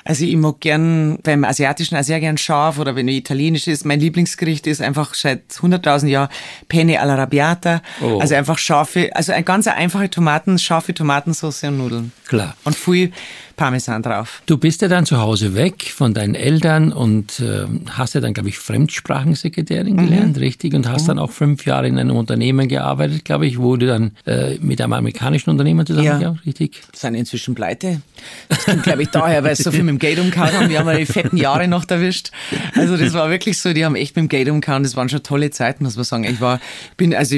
[0.06, 3.84] Also ich mag gern beim Asiatischen auch sehr gern scharf oder wenn italienisch ist.
[3.84, 6.28] Mein Lieblingsgericht ist einfach seit 100.000 Jahren
[6.68, 7.82] Penne alla Rabbiata.
[8.00, 8.20] Oh.
[8.20, 12.12] Also einfach scharfe, also eine ganz einfache Tomaten, scharfe Tomatensauce und Nudeln.
[12.28, 12.54] Klar.
[12.62, 13.10] Und viel
[13.56, 14.42] Parmesan drauf.
[14.46, 18.34] Du bist ja dann zu Hause weg von deinen Eltern und äh, hast ja dann,
[18.34, 20.74] glaube ich, Fremdsprachensekretärin gelernt, richtig?
[20.74, 24.12] Und hast dann auch fünf Jahre in einem Unternehmen gearbeitet, glaube ich, wo du dann
[24.26, 26.82] äh, mit einem amerikanischen Unternehmer zusammengearbeitet, richtig?
[26.94, 28.00] sind inzwischen pleite.
[28.48, 30.68] Das kommt, glaube ich, daher, weil sie so viel mit dem Geld umgehauen haben.
[30.68, 32.30] Wir haben ja die fetten Jahre noch erwischt.
[32.74, 34.82] Also das war wirklich so, die haben echt mit dem Geld umgehauen.
[34.82, 36.24] Das waren schon tolle Zeiten, muss man sagen.
[36.24, 36.60] Ich war,
[36.96, 37.36] bin, also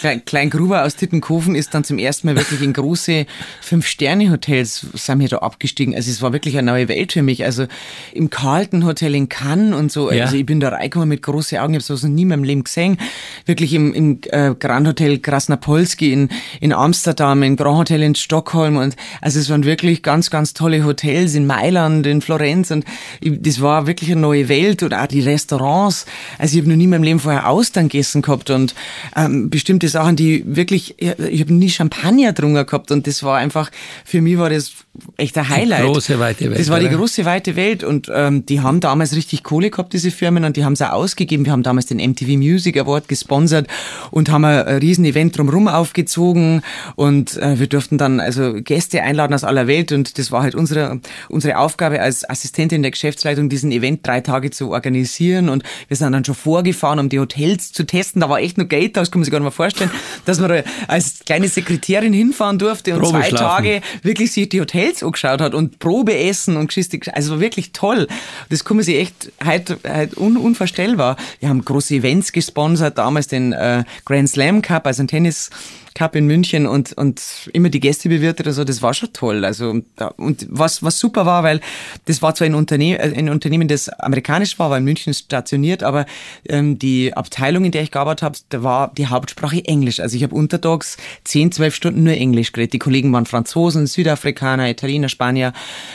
[0.00, 3.26] Klein, Klein Gruber aus Tittenkofen ist dann zum ersten Mal wirklich in große
[3.60, 5.94] Fünf-Sterne-Hotels sind wir da abgestiegen.
[5.94, 7.44] Also es war wirklich eine neue Welt für mich.
[7.44, 7.66] Also
[8.12, 10.10] im Carlton Hotel in Cannes und so.
[10.10, 10.24] Ja.
[10.24, 11.74] Also ich bin da reingekommen mit großen Augen.
[11.74, 12.98] Ich habe sowas noch nie in meinem Leben gesehen.
[13.46, 16.28] Wirklich im, im äh, Grand Hotel Krasnapolski in,
[16.60, 20.84] in Amsterdam, im Grand Hotel in Stockholm und also es waren wirklich ganz, ganz tolle
[20.84, 22.84] Hotels in Mailand, in Florenz und
[23.20, 26.06] ich, das war wirklich eine neue Welt und auch die Restaurants.
[26.38, 28.74] Also ich habe noch nie in meinem Leben vorher Austern gegessen gehabt und
[29.16, 33.38] ähm, bestimmte Sachen, die wirklich, ich, ich habe nie Champagner getrunken gehabt und das war
[33.38, 33.70] einfach,
[34.04, 34.87] für mich war das life.
[35.16, 35.84] Echt ein Highlight.
[35.84, 39.42] große, weite Welt, Das war die große, weite Welt und ähm, die haben damals richtig
[39.42, 41.44] Kohle gehabt, diese Firmen, und die haben es auch ausgegeben.
[41.44, 43.66] Wir haben damals den MTV Music Award gesponsert
[44.10, 46.62] und haben ein, riesen Event drumherum aufgezogen
[46.96, 50.54] und äh, wir durften dann also Gäste einladen aus aller Welt und das war halt
[50.54, 55.96] unsere, unsere Aufgabe als Assistentin der Geschäftsleitung, diesen Event drei Tage zu organisieren und wir
[55.96, 58.20] sind dann schon vorgefahren, um die Hotels zu testen.
[58.20, 59.90] Da war echt noch Geld da, das kann man sich gar nicht mehr vorstellen,
[60.24, 63.46] dass man als kleine Sekretärin hinfahren durfte und Probe zwei schlafen.
[63.46, 66.98] Tage wirklich sich die Hotels angeschaut hat und Probe essen und Geschichte.
[67.14, 68.08] Also war wirklich toll.
[68.48, 71.16] Das kann sich echt heute, heute un, unvorstellbar.
[71.40, 75.50] Wir haben große Events gesponsert, damals den äh, Grand Slam Cup, also ein Tennis
[75.98, 77.20] Cup in München und, und
[77.52, 79.44] immer die Gäste bewirtet und so, das war schon toll.
[79.44, 79.82] Also,
[80.16, 81.60] und was, was super war, weil
[82.04, 86.06] das war zwar ein Unternehmen, ein Unternehmen, das amerikanisch war, war in München stationiert, aber
[86.48, 89.98] ähm, die Abteilung, in der ich gearbeitet habe, da war die Hauptsprache Englisch.
[89.98, 92.74] Also ich habe untertags 10, 12 Stunden nur Englisch geredet.
[92.74, 95.52] Die Kollegen waren Franzosen, Südafrikaner, Italiener, Spanier,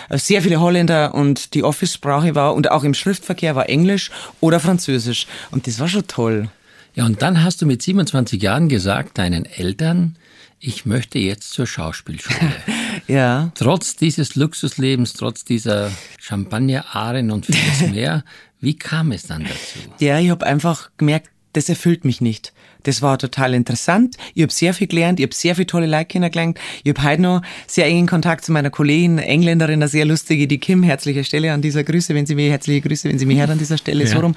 [0.10, 4.12] äh, sehr viele Holländer und die Office-Sprache war und auch im Schriftverkehr war Englisch
[4.42, 5.28] oder Französisch.
[5.52, 6.50] Und das war schon toll.
[6.96, 10.16] Ja, und dann hast du mit 27 Jahren gesagt deinen Eltern,
[10.60, 12.40] ich möchte jetzt zur Schauspielschule.
[13.08, 13.52] Ja.
[13.56, 18.24] trotz dieses Luxuslebens, trotz dieser Champagner-Aren und vieles mehr,
[18.62, 19.80] wie kam es dann dazu?
[20.00, 22.54] Ja, ich habe einfach gemerkt, das erfüllt mich nicht.
[22.84, 24.18] Das war total interessant.
[24.34, 26.60] Ich habe sehr viel gelernt, ich habe sehr viele tolle Leute kennengelernt.
[26.84, 30.58] Ich habe heute noch sehr engen Kontakt zu meiner Kollegin, Engländerin, eine sehr lustige, die
[30.58, 30.84] Kim.
[30.84, 33.58] Herzliche Stelle an dieser Grüße, wenn sie mir, herzliche Grüße, wenn sie mich hört an
[33.58, 34.36] dieser Stelle, so Ja, rum.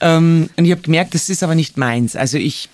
[0.00, 2.16] Ähm, und ich habe gemerkt, das ist aber nicht meins.
[2.16, 2.68] Also ich,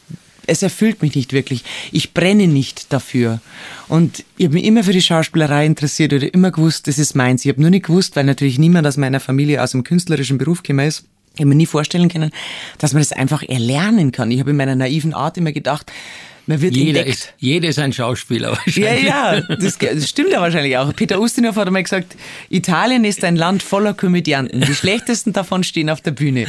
[0.47, 1.65] es erfüllt mich nicht wirklich.
[1.93, 3.41] Ich brenne nicht dafür.
[3.89, 7.45] Und ich habe mich immer für die Schauspielerei interessiert oder immer gewusst, das ist meins.
[7.45, 10.63] Ich habe nur nicht gewusst, weil natürlich niemand aus meiner Familie aus dem künstlerischen Beruf
[10.63, 11.05] gekommen ist.
[11.35, 12.31] Ich habe mir nie vorstellen können,
[12.79, 14.31] dass man das einfach erlernen kann.
[14.31, 15.91] Ich habe in meiner naiven Art immer gedacht,
[16.47, 17.19] man wird Jeder entdeckt.
[17.19, 19.05] ist, jeder ist ein Schauspieler Ja, wahrscheinlich.
[19.05, 20.95] ja, das, das stimmt ja wahrscheinlich auch.
[20.97, 22.17] Peter Ustinov hat einmal gesagt,
[22.49, 24.63] Italien ist ein Land voller Komödianten.
[24.63, 26.47] Die schlechtesten davon stehen auf der Bühne.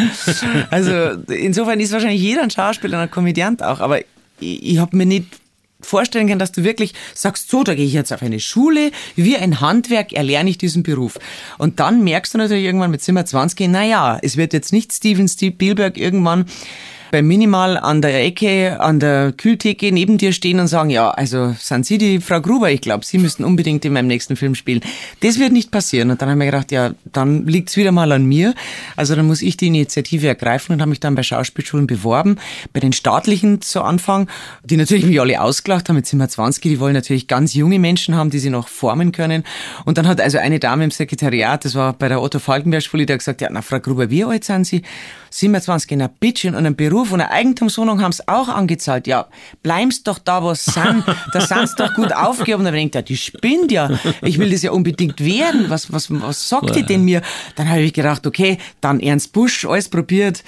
[0.70, 0.94] Also
[1.34, 3.82] insofern ist wahrscheinlich jeder ein Schauspieler und ein Komödiant auch.
[3.82, 5.26] Aber ich, ich habe mir nicht
[5.82, 9.38] vorstellen können, dass du wirklich sagst, so, da gehe ich jetzt auf eine Schule, wie
[9.38, 11.20] ein Handwerk erlerne ich diesen Beruf.
[11.58, 15.98] Und dann merkst du natürlich irgendwann mit 27, naja, es wird jetzt nicht Steven Spielberg
[15.98, 16.46] irgendwann
[17.12, 21.56] beim Minimal an der Ecke, an der Kühltheke neben dir stehen und sagen, ja, also
[21.58, 22.72] sind Sie die Frau Gruber?
[22.72, 24.82] Ich glaube, Sie müssten unbedingt in meinem nächsten Film spielen.
[25.22, 26.12] Das wird nicht passieren.
[26.12, 28.54] Und dann haben wir gedacht, ja, dann liegt es wieder mal an mir.
[28.96, 32.38] Also dann muss ich die Initiative ergreifen und habe mich dann bei Schauspielschulen beworben,
[32.74, 34.30] bei den staatlichen zu Anfang,
[34.64, 35.98] die natürlich mich alle ausgelacht haben.
[35.98, 39.12] Jetzt sind wir 20, die wollen natürlich ganz junge Menschen haben, die sie noch formen
[39.12, 39.44] können.
[39.86, 43.06] Und dann hat also eine Dame im Sekretariat, das war bei der Otto Falkenberg Schule,
[43.06, 44.82] die hat gesagt, ja, na Frau Gruber, wie alt sind Sie?
[45.30, 49.08] 27, na bitteschön, und einen Beruf und eine Eigentumswohnung haben sie auch angezahlt.
[49.08, 49.28] Ja,
[49.64, 51.04] bleibst doch da, wo sie sind.
[51.34, 52.66] Da sind sie doch gut aufgehoben.
[52.66, 54.00] Dann denkt er, die spinnt ja.
[54.22, 55.70] Ich will das ja unbedingt werden.
[55.70, 57.22] Was, was, was sagt die denn mir?
[57.56, 60.44] Dann habe ich gedacht, okay, dann Ernst Busch, alles probiert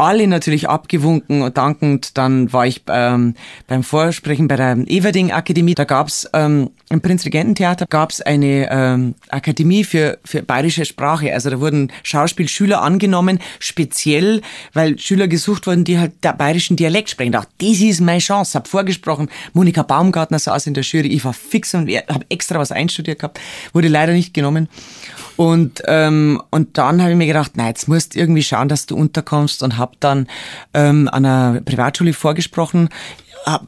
[0.00, 2.16] alle natürlich abgewunken und dankend.
[2.16, 3.34] Dann war ich ähm,
[3.66, 5.74] beim Vorsprechen bei der Everding Akademie.
[5.74, 11.32] Da gab's ähm, im Prinzregententheater gab's eine ähm, Akademie für, für bayerische Sprache.
[11.32, 17.10] Also da wurden Schauspielschüler angenommen, speziell, weil Schüler gesucht wurden, die halt der bayerischen Dialekt
[17.10, 17.32] sprechen.
[17.32, 18.58] Ich dachte, das ist meine Chance.
[18.58, 19.28] Hab vorgesprochen.
[19.52, 21.08] Monika Baumgartner saß in der Jury.
[21.08, 23.38] Ich war fix und habe extra was einstudiert gehabt.
[23.72, 24.68] Wurde leider nicht genommen.
[25.36, 28.84] Und, ähm, und dann habe ich mir gedacht, na, jetzt musst du irgendwie schauen, dass
[28.84, 30.26] du unterkommst und habe dann
[30.74, 32.88] ähm, an einer Privatschule vorgesprochen.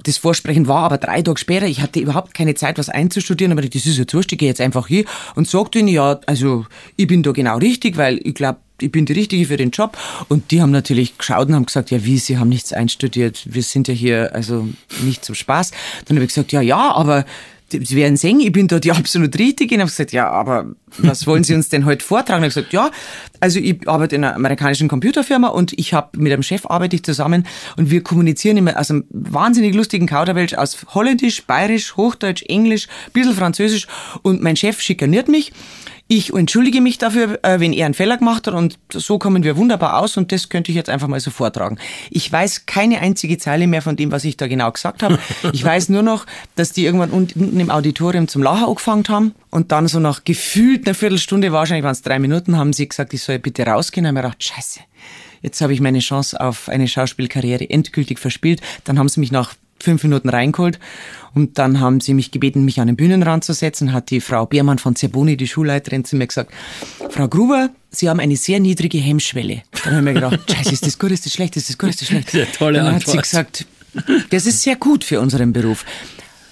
[0.05, 1.67] Das Vorsprechen war aber drei Tage später.
[1.67, 4.61] Ich hatte überhaupt keine Zeit, was einzustudieren, aber das ist jetzt wurscht, ich gehe jetzt
[4.61, 5.05] einfach hier
[5.35, 9.07] und sagte ihnen, ja, also ich bin da genau richtig, weil ich glaube, ich bin
[9.07, 9.97] die Richtige für den Job.
[10.29, 13.63] Und die haben natürlich geschaut und haben gesagt, ja wie, Sie haben nichts einstudiert, wir
[13.63, 14.69] sind ja hier also
[15.03, 15.71] nicht zum Spaß.
[16.05, 17.25] Dann habe ich gesagt, ja, ja, aber
[17.73, 19.75] Sie werden sehen, ich bin da die absolut Richtige.
[19.75, 22.45] Und habe gesagt, ja, aber was wollen Sie uns denn heute vortragen?
[22.45, 22.91] Ich gesagt, ja,
[23.41, 27.03] also ich arbeite in einer amerikanischen Computerfirma und ich habe mit einem Chef arbeite ich
[27.03, 32.89] zusammen und wir kommunizieren immer aus einem wahnsinnig lustigen Kauderwelsch aus Holländisch, Bayerisch, Hochdeutsch, Englisch,
[33.13, 33.87] bisschen Französisch
[34.23, 35.53] und mein Chef schikaniert mich
[36.15, 39.57] ich entschuldige mich dafür, äh, wenn er einen Fehler gemacht hat und so kommen wir
[39.57, 41.79] wunderbar aus und das könnte ich jetzt einfach mal so vortragen.
[42.11, 45.19] Ich weiß keine einzige Zeile mehr von dem, was ich da genau gesagt habe.
[45.53, 49.73] Ich weiß nur noch, dass die irgendwann unten im Auditorium zum Lachen angefangen haben und
[49.73, 53.23] dann so nach gefühlt einer Viertelstunde, wahrscheinlich waren es drei Minuten, haben sie gesagt, ich
[53.23, 54.05] soll bitte rausgehen.
[54.05, 54.81] Ich habe mir gedacht, scheiße,
[55.41, 58.61] jetzt habe ich meine Chance auf eine Schauspielkarriere endgültig verspielt.
[58.85, 60.79] Dann haben sie mich nach fünf Minuten reingeholt
[61.35, 64.47] und dann haben sie mich gebeten, mich an den Bühnenrand zu setzen, hat die Frau
[64.47, 66.53] Beermann von Zerboni, die Schulleiterin, zu mir gesagt,
[67.11, 69.65] Frau Gruber, Sie haben eine sehr niedrige Hemmschwelle.
[69.85, 71.91] Dann habe ich mir gedacht, scheiße, ist das gut, ist das schlecht, ist das gut,
[71.91, 72.31] ist das schlecht?
[72.31, 73.03] Sehr tolle dann Antwort.
[73.07, 73.67] hat sie gesagt,
[74.31, 75.85] das ist sehr gut für unseren Beruf.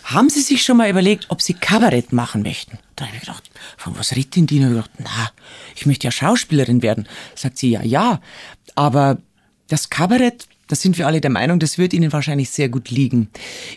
[0.05, 2.79] Haben Sie sich schon mal überlegt, ob Sie Kabarett machen möchten?
[2.97, 4.59] Da habe ich gedacht, von was redet denn die?
[4.59, 5.31] Und ich gedacht, na,
[5.77, 7.07] ich möchte ja Schauspielerin werden.
[7.37, 8.21] Sagt sie, ja, ja,
[8.75, 9.19] aber
[9.69, 13.29] das Kabarett, da sind wir alle der Meinung, das wird Ihnen wahrscheinlich sehr gut liegen.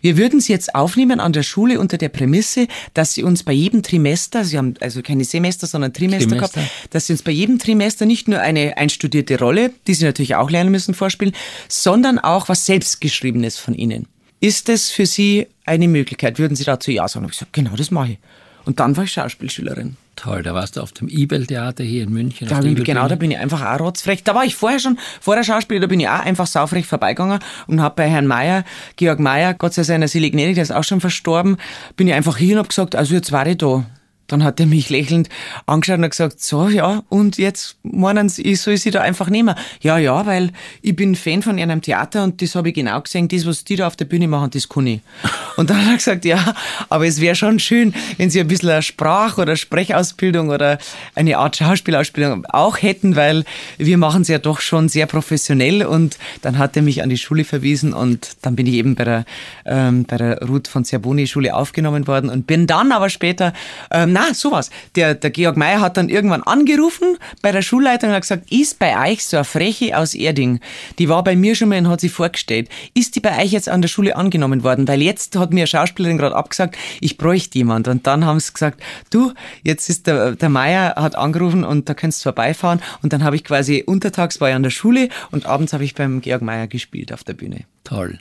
[0.01, 3.51] Wir würden Sie jetzt aufnehmen an der Schule unter der Prämisse, dass Sie uns bei
[3.51, 6.61] jedem Trimester, Sie haben also keine Semester, sondern Trimester, Trimester.
[6.61, 10.35] gehabt, dass Sie uns bei jedem Trimester nicht nur eine einstudierte Rolle, die Sie natürlich
[10.35, 11.33] auch lernen müssen, vorspielen,
[11.67, 14.07] sondern auch was Selbstgeschriebenes von Ihnen.
[14.39, 16.37] Ist das für Sie eine Möglichkeit?
[16.37, 17.25] Würden Sie dazu Ja sagen?
[17.25, 18.17] Und ich gesagt, genau, das mache ich.
[18.65, 19.97] Und dann war ich Schauspielschülerin.
[20.15, 22.47] Toll, da warst du auf dem Ibel-Theater hier in München.
[22.47, 24.23] Da ich, genau, da bin ich einfach auch rotzfrech.
[24.23, 27.39] Da war ich vorher schon, vor der Schauspieler, da bin ich auch einfach saufrech vorbeigegangen
[27.65, 28.63] und habe bei Herrn Meier,
[28.95, 31.57] Georg Meier, Gott sei seiner Seele gnädig, der ist auch schon verstorben,
[31.95, 33.85] bin ich einfach hier und habe gesagt, also jetzt war ich da.
[34.27, 35.29] Dann hat er mich lächelnd
[35.65, 39.55] angeschaut und gesagt, so, ja, und jetzt meinen Sie, ich soll Sie da einfach nehmen?
[39.81, 43.27] Ja, ja, weil ich bin Fan von einem Theater und das habe ich genau gesehen,
[43.27, 45.01] das, was die da auf der Bühne machen, das kann ich.
[45.55, 46.55] Und dann hat er gesagt, ja,
[46.89, 50.79] aber es wäre schon schön, wenn Sie ein bisschen eine Sprach- oder Sprechausbildung oder
[51.13, 53.45] eine Art Schauspielausbildung auch hätten, weil
[53.77, 57.17] wir machen es ja doch schon sehr professionell und dann hat er mich an die
[57.17, 59.25] Schule verwiesen und dann bin ich eben bei der,
[59.65, 63.53] ähm, bei der Ruth von Zerboni Schule aufgenommen worden und bin dann aber später,
[63.91, 64.69] ähm, na, sowas.
[64.95, 68.79] Der, der Georg Mayer hat dann irgendwann angerufen bei der Schulleitung und hat gesagt, ist
[68.79, 70.59] bei euch so eine Freche aus Erding,
[70.99, 73.69] die war bei mir schon mal und hat sich vorgestellt, ist die bei euch jetzt
[73.69, 74.87] an der Schule angenommen worden?
[74.87, 77.87] Weil jetzt hat mir eine Schauspielerin gerade abgesagt, ich bräuchte jemand.
[77.87, 81.93] Und dann haben sie gesagt, du, jetzt ist der, der Meier hat angerufen und da
[81.93, 82.81] kannst du vorbeifahren.
[83.01, 85.95] Und dann habe ich quasi untertags war ich an der Schule und abends habe ich
[85.95, 87.61] beim Georg Meier gespielt auf der Bühne.
[87.83, 88.19] Toll.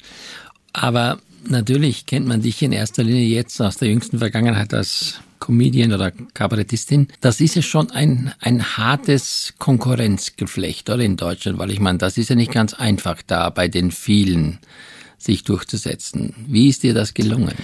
[0.73, 5.93] Aber natürlich kennt man dich in erster Linie jetzt aus der jüngsten Vergangenheit als Comedian
[5.93, 7.09] oder Kabarettistin.
[7.21, 12.17] Das ist ja schon ein, ein hartes Konkurrenzgeflecht, oder in Deutschland, weil ich meine, das
[12.17, 14.59] ist ja nicht ganz einfach da bei den vielen
[15.19, 16.35] sich durchzusetzen.
[16.47, 17.55] Wie ist dir das gelungen?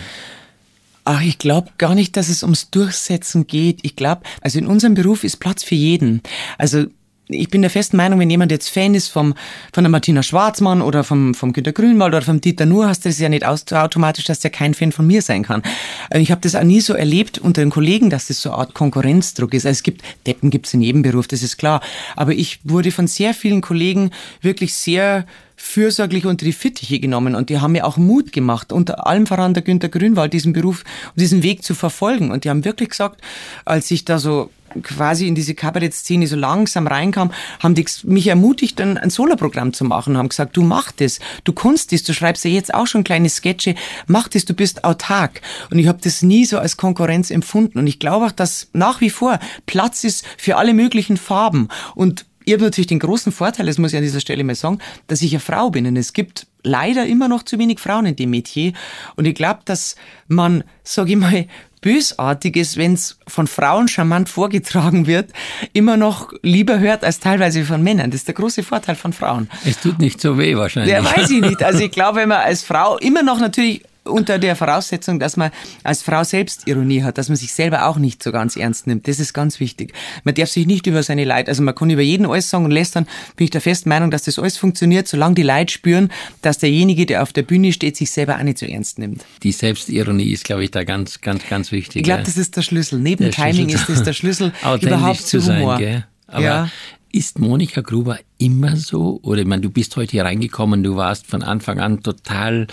[1.04, 3.80] Ach, ich glaube gar nicht, dass es ums Durchsetzen geht.
[3.82, 6.20] Ich glaube, also in unserem Beruf ist Platz für jeden.
[6.58, 6.86] Also
[7.28, 9.34] ich bin der festen Meinung, wenn jemand jetzt Fan ist vom,
[9.72, 13.08] von der Martina Schwarzmann oder vom, vom Günter Grünwald oder vom Dieter Nuhr, hast du
[13.08, 15.62] das ja nicht automatisch, dass der kein Fan von mir sein kann.
[16.10, 18.58] Also ich habe das auch nie so erlebt unter den Kollegen, dass das so eine
[18.58, 19.66] Art Konkurrenzdruck ist.
[19.66, 21.80] Also es gibt, Deppen gibt es in jedem Beruf, das ist klar.
[22.16, 24.10] Aber ich wurde von sehr vielen Kollegen
[24.40, 25.26] wirklich sehr
[25.58, 29.54] fürsorglich unter die Fittiche genommen und die haben mir auch Mut gemacht, unter allem voran
[29.54, 30.84] der Günter Grünwald, diesen Beruf,
[31.16, 32.30] diesen Weg zu verfolgen.
[32.30, 33.20] Und die haben wirklich gesagt,
[33.64, 34.50] als ich da so
[34.82, 39.84] quasi in diese Kabarettszene so langsam reinkam, haben die mich ermutigt, ein, ein Soloprogramm zu
[39.84, 43.04] machen, haben gesagt, du mach das, du kannst das, du schreibst ja jetzt auch schon
[43.04, 43.74] kleine Sketche,
[44.06, 45.40] mach das, du bist autark.
[45.70, 47.78] Und ich habe das nie so als Konkurrenz empfunden.
[47.78, 51.68] Und ich glaube auch, dass nach wie vor Platz ist für alle möglichen Farben.
[51.94, 54.78] Und ich habe natürlich den großen Vorteil, das muss ich an dieser Stelle mal sagen,
[55.06, 55.86] dass ich eine Frau bin.
[55.86, 58.72] Und es gibt leider immer noch zu wenig Frauen in dem Metier.
[59.16, 59.96] Und ich glaube, dass
[60.28, 61.46] man, sage ich mal,
[61.78, 65.30] bösartig ist, wenn es von Frauen charmant vorgetragen wird,
[65.72, 68.10] immer noch lieber hört als teilweise von Männern.
[68.10, 69.48] Das ist der große Vorteil von Frauen.
[69.64, 70.92] Es tut nicht so weh wahrscheinlich.
[70.92, 71.62] Ja, weiß ich nicht.
[71.62, 75.50] Also ich glaube, wenn man als Frau immer noch natürlich unter der Voraussetzung, dass man
[75.84, 79.08] als Frau Selbstironie hat, dass man sich selber auch nicht so ganz ernst nimmt.
[79.08, 79.92] Das ist ganz wichtig.
[80.24, 82.70] Man darf sich nicht über seine Leid, also man kann über jeden alles sagen und
[82.70, 86.10] lästern, bin ich der festen Meinung, dass das alles funktioniert, solange die Leute spüren,
[86.42, 89.24] dass derjenige, der auf der Bühne steht, sich selber auch nicht so ernst nimmt.
[89.42, 91.96] Die Selbstironie ist, glaube ich, da ganz, ganz, ganz wichtig.
[91.96, 92.98] Ich glaube, das ist der Schlüssel.
[92.98, 93.78] Neben der Timing Schlüssel.
[93.88, 95.78] ist das der Schlüssel überhaupt zu Humor.
[95.78, 96.04] Sein?
[96.26, 96.70] Aber ja.
[97.10, 99.18] Ist Monika Gruber immer so?
[99.22, 102.66] Oder ich meine, du bist heute hier reingekommen, du warst von Anfang an total,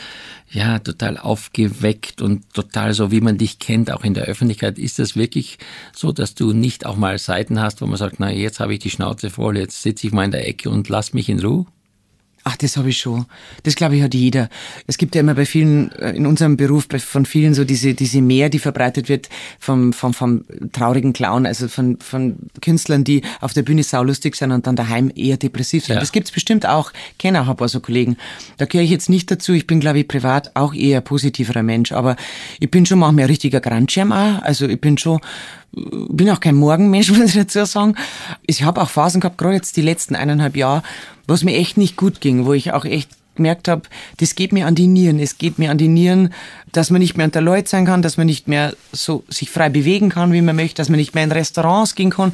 [0.52, 4.78] ja, total aufgeweckt und total so, wie man dich kennt, auch in der Öffentlichkeit.
[4.78, 5.58] Ist das wirklich
[5.94, 8.80] so, dass du nicht auch mal Seiten hast, wo man sagt, na, jetzt habe ich
[8.80, 11.66] die Schnauze voll, jetzt sitze ich mal in der Ecke und lass mich in Ruhe?
[12.48, 13.26] Ach, das habe ich schon.
[13.64, 14.50] Das glaube ich hat jeder.
[14.86, 17.96] Es gibt ja immer bei vielen, äh, in unserem Beruf, bei, von vielen so diese,
[17.96, 23.24] diese Mehr, die verbreitet wird vom, vom, vom traurigen Clown, also von, von Künstlern, die
[23.42, 25.96] auf der Bühne saulustig sind und dann daheim eher depressiv sind.
[25.96, 26.00] Ja.
[26.00, 26.94] Das gibt's bestimmt auch.
[27.18, 28.16] Kenne auch ein paar so Kollegen.
[28.58, 29.54] Da gehöre ich jetzt nicht dazu.
[29.54, 31.94] Ich bin, glaube ich, privat auch eher positiverer Mensch.
[31.94, 32.16] Aber
[32.60, 34.44] ich bin schon manchmal ein richtiger Grandschirm auch.
[34.44, 35.20] Also ich bin schon
[35.76, 37.96] bin auch kein Morgenmensch, muss ich dazu sagen.
[38.46, 40.84] Ich habe auch Phasen gehabt, gerade jetzt die letzten eineinhalb Jahre,
[41.28, 43.84] wo es mir echt nicht gut ging, wo ich auch echt gemerkt habe,
[44.18, 45.20] das geht mir an die Nieren.
[45.20, 46.34] Es geht mir an die Nieren,
[46.72, 49.70] dass man nicht mehr unter Leute sein kann, dass man nicht mehr so sich frei
[49.70, 52.34] bewegen kann, wie man möchte, dass man nicht mehr in Restaurants gehen kann,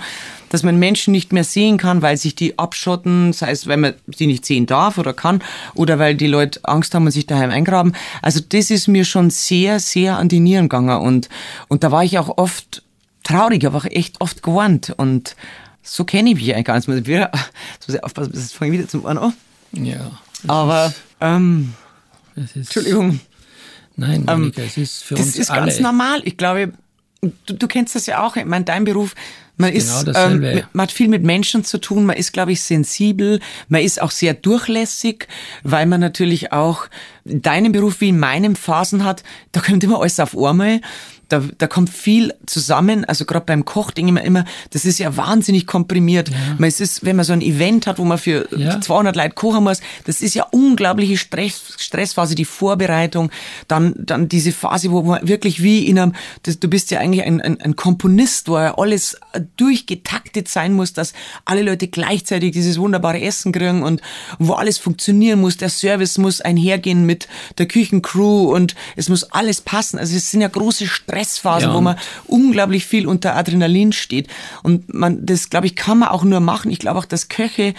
[0.49, 3.93] dass man Menschen nicht mehr sehen kann, weil sich die abschotten, sei es, weil man
[4.15, 5.43] sie nicht sehen darf oder kann,
[5.75, 7.93] oder weil die Leute Angst haben und sich daheim eingraben.
[8.21, 11.29] Also das ist mir schon sehr, sehr an die Nieren gegangen und,
[11.67, 12.83] und da war ich auch oft
[13.23, 15.35] traurig, aber auch echt oft gewarnt und
[15.83, 16.87] so kenne ich mich eigentlich gar nicht.
[16.87, 17.31] Wieder,
[17.73, 19.33] jetzt muss ich aufpassen, das fange ich wieder zum Ohren an.
[19.73, 20.11] Ja.
[20.47, 21.73] Aber, ähm,
[22.35, 23.19] ist, Entschuldigung.
[23.95, 25.65] Nein, ähm, Monika, ähm, es ist für das uns ist alle.
[25.65, 26.21] ganz normal.
[26.23, 26.73] Ich glaube,
[27.21, 28.35] du, du kennst das ja auch.
[28.35, 29.15] Ich meine, dein Beruf,
[29.57, 32.05] man ist, genau ähm, man hat viel mit Menschen zu tun.
[32.05, 33.39] Man ist, glaube ich, sensibel.
[33.67, 35.27] Man ist auch sehr durchlässig,
[35.63, 36.87] weil man natürlich auch
[37.25, 39.23] in deinem Beruf wie in meinem Phasen hat.
[39.51, 40.81] Da kommt immer alles auf einmal
[41.31, 43.05] da, da kommt viel zusammen.
[43.05, 46.29] Also gerade beim Koch denke ich mir immer, das ist ja wahnsinnig komprimiert.
[46.29, 46.35] Ja.
[46.57, 48.81] Man, es ist, wenn man so ein Event hat, wo man für ja.
[48.81, 53.31] 200 Leute kochen muss, das ist ja unglaubliche Stress, Stressphase, die Vorbereitung,
[53.67, 56.13] dann, dann diese Phase, wo man wirklich wie in einem,
[56.43, 59.17] das, du bist ja eigentlich ein, ein, ein Komponist, wo ja alles
[59.55, 61.13] durchgetaktet sein muss, dass
[61.45, 64.01] alle Leute gleichzeitig dieses wunderbare Essen kriegen und,
[64.37, 65.57] und wo alles funktionieren muss.
[65.57, 69.97] Der Service muss einhergehen mit der Küchencrew und es muss alles passen.
[69.97, 71.73] Also es sind ja große Stress Stressphase, ja.
[71.73, 74.27] wo man unglaublich viel unter Adrenalin steht.
[74.63, 76.71] Und man, das, glaube ich, kann man auch nur machen.
[76.71, 77.73] Ich glaube auch, dass Köche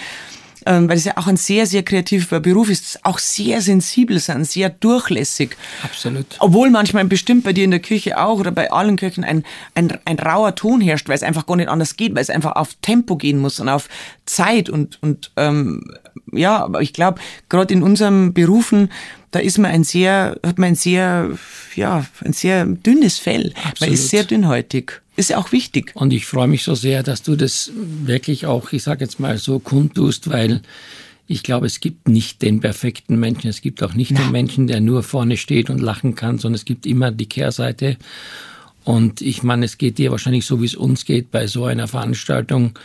[0.66, 4.46] ähm, weil es ja auch ein sehr, sehr kreativer Beruf ist, auch sehr sensibel sind,
[4.48, 5.56] sehr durchlässig.
[5.82, 6.26] Absolut.
[6.38, 9.44] Obwohl manchmal bestimmt bei dir in der Küche auch oder bei allen Köchen ein,
[9.74, 12.56] ein, ein rauer Ton herrscht, weil es einfach gar nicht anders geht, weil es einfach
[12.56, 13.88] auf Tempo gehen muss und auf
[14.26, 15.84] Zeit und, und ähm,
[16.32, 18.90] ja, aber ich glaube, gerade in unseren Berufen,
[19.30, 21.30] da ist man ein sehr, hat man ein sehr,
[21.74, 23.52] ja, ein sehr dünnes Fell.
[23.56, 23.80] Absolut.
[23.80, 25.01] Man ist sehr dünnhäutig.
[25.14, 25.92] Ist ja auch wichtig.
[25.94, 29.36] Und ich freue mich so sehr, dass du das wirklich auch, ich sage jetzt mal
[29.38, 30.62] so, kundtust, weil
[31.26, 33.48] ich glaube, es gibt nicht den perfekten Menschen.
[33.48, 34.20] Es gibt auch nicht Na.
[34.20, 37.96] den Menschen, der nur vorne steht und lachen kann, sondern es gibt immer die Kehrseite.
[38.84, 41.88] Und ich meine, es geht dir wahrscheinlich so, wie es uns geht bei so einer
[41.88, 42.78] Veranstaltung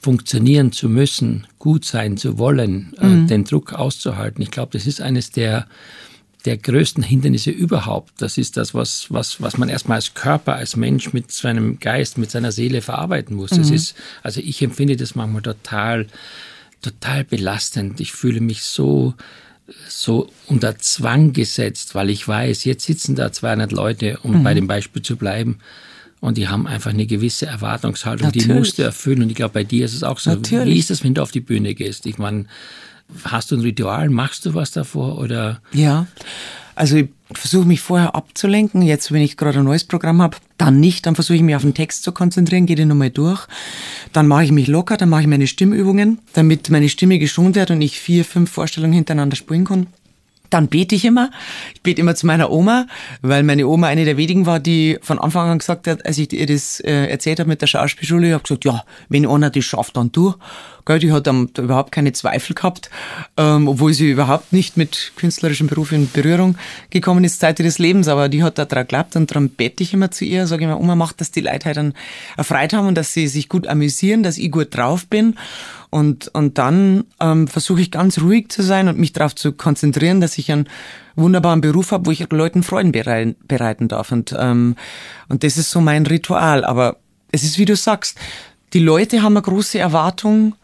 [0.00, 3.24] funktionieren zu müssen, gut sein zu wollen, äh, mhm.
[3.24, 4.42] äh, den Druck auszuhalten.
[4.42, 5.66] Ich glaube, das ist eines der,
[6.44, 8.12] der größten Hindernisse überhaupt.
[8.18, 12.18] Das ist das, was, was, was man erstmal als Körper, als Mensch mit seinem Geist,
[12.18, 13.52] mit seiner Seele verarbeiten muss.
[13.52, 13.58] Mhm.
[13.58, 16.06] Das ist, also ich empfinde das manchmal total,
[16.82, 18.00] total belastend.
[18.00, 19.14] Ich fühle mich so,
[19.88, 24.42] so unter Zwang gesetzt, weil ich weiß, jetzt sitzen da 200 Leute, um mhm.
[24.42, 25.60] bei dem Beispiel zu bleiben.
[26.20, 28.46] und die haben einfach eine gewisse Erwartungshaltung, Natürlich.
[28.46, 29.22] die musst du erfüllen.
[29.22, 30.30] Und ich glaube, bei dir ist es auch so.
[30.30, 30.74] Natürlich.
[30.74, 32.04] Wie ist es, wenn du auf die Bühne gehst?
[32.04, 32.46] Ich meine,
[33.24, 34.10] hast du ein Ritual?
[34.10, 35.18] Machst du was davor?
[35.18, 36.06] Oder Ja,
[36.74, 38.82] also ich versuche mich vorher abzulenken.
[38.82, 41.06] Jetzt, wenn ich gerade ein neues Programm habe, dann nicht.
[41.06, 43.46] Dann versuche ich mich auf den Text zu konzentrieren, gehe den nochmal durch.
[44.12, 47.70] Dann mache ich mich locker, dann mache ich meine Stimmübungen, damit meine Stimme geschont wird
[47.70, 49.86] und ich vier, fünf Vorstellungen hintereinander spielen kann.
[50.54, 51.32] Dann bete ich immer.
[51.74, 52.86] Ich bete immer zu meiner Oma,
[53.22, 56.32] weil meine Oma eine der wenigen war, die von Anfang an gesagt hat, als ich
[56.32, 59.64] ihr das äh, erzählt habe mit der Schauspielschule, ich habe gesagt, ja, wenn einer das
[59.64, 60.36] schafft, dann du.
[60.86, 62.88] Gell, die hat dann überhaupt keine Zweifel gehabt,
[63.36, 66.56] ähm, obwohl sie überhaupt nicht mit künstlerischen Berufen in Berührung
[66.90, 69.92] gekommen ist Zeit ihres Lebens, aber die hat da dran geglaubt und darum bete ich
[69.92, 71.94] immer zu ihr, sage immer, Oma, macht, dass die Leute halt dann
[72.36, 75.36] erfreut haben und dass sie sich gut amüsieren, dass ich gut drauf bin
[75.94, 80.20] und, und dann ähm, versuche ich ganz ruhig zu sein und mich darauf zu konzentrieren,
[80.20, 80.68] dass ich einen
[81.14, 84.10] wunderbaren Beruf habe, wo ich Leuten Freuden bereiten, bereiten darf.
[84.10, 84.74] Und, ähm,
[85.28, 86.64] und das ist so mein Ritual.
[86.64, 86.96] Aber
[87.30, 88.18] es ist, wie du sagst,
[88.72, 90.56] die Leute haben eine große Erwartung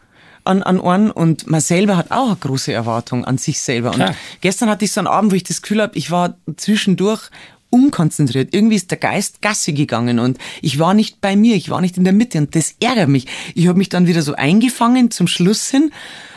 [0.43, 3.91] an, an einen und man selber hat auch eine große Erwartung an sich selber.
[3.91, 4.09] Klar.
[4.09, 7.29] Und gestern hatte ich so einen Abend, wo ich das Gefühl habe, ich war zwischendurch
[7.71, 8.53] unkonzentriert.
[8.53, 11.97] Irgendwie ist der Geist Gasse gegangen und ich war nicht bei mir, ich war nicht
[11.97, 13.25] in der Mitte und das ärgert mich.
[13.55, 15.91] Ich habe mich dann wieder so eingefangen zum Schluss hin,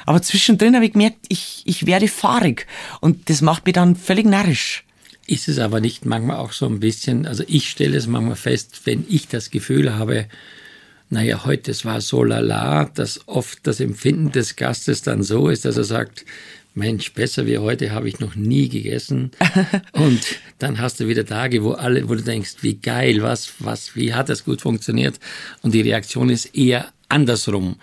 [0.07, 2.67] aber zwischendrin habe ich gemerkt, ich, ich werde fahrig
[3.01, 4.85] und das macht mich dann völlig narrisch.
[5.27, 8.83] ist es aber nicht manchmal auch so ein bisschen, also ich stelle es manchmal fest,
[8.85, 10.27] wenn ich das Gefühl habe,
[11.11, 15.65] naja, heute, es war so lala, dass oft das Empfinden des Gastes dann so ist,
[15.65, 16.25] dass er sagt,
[16.75, 19.31] Mensch, besser wie heute habe ich noch nie gegessen.
[19.93, 20.21] Und
[20.59, 24.13] dann hast du wieder Tage, wo alle, wo du denkst, wie geil, was, was, wie
[24.13, 25.21] hat das gut funktioniert?
[25.63, 27.77] Und die Reaktion ist eher andersrum.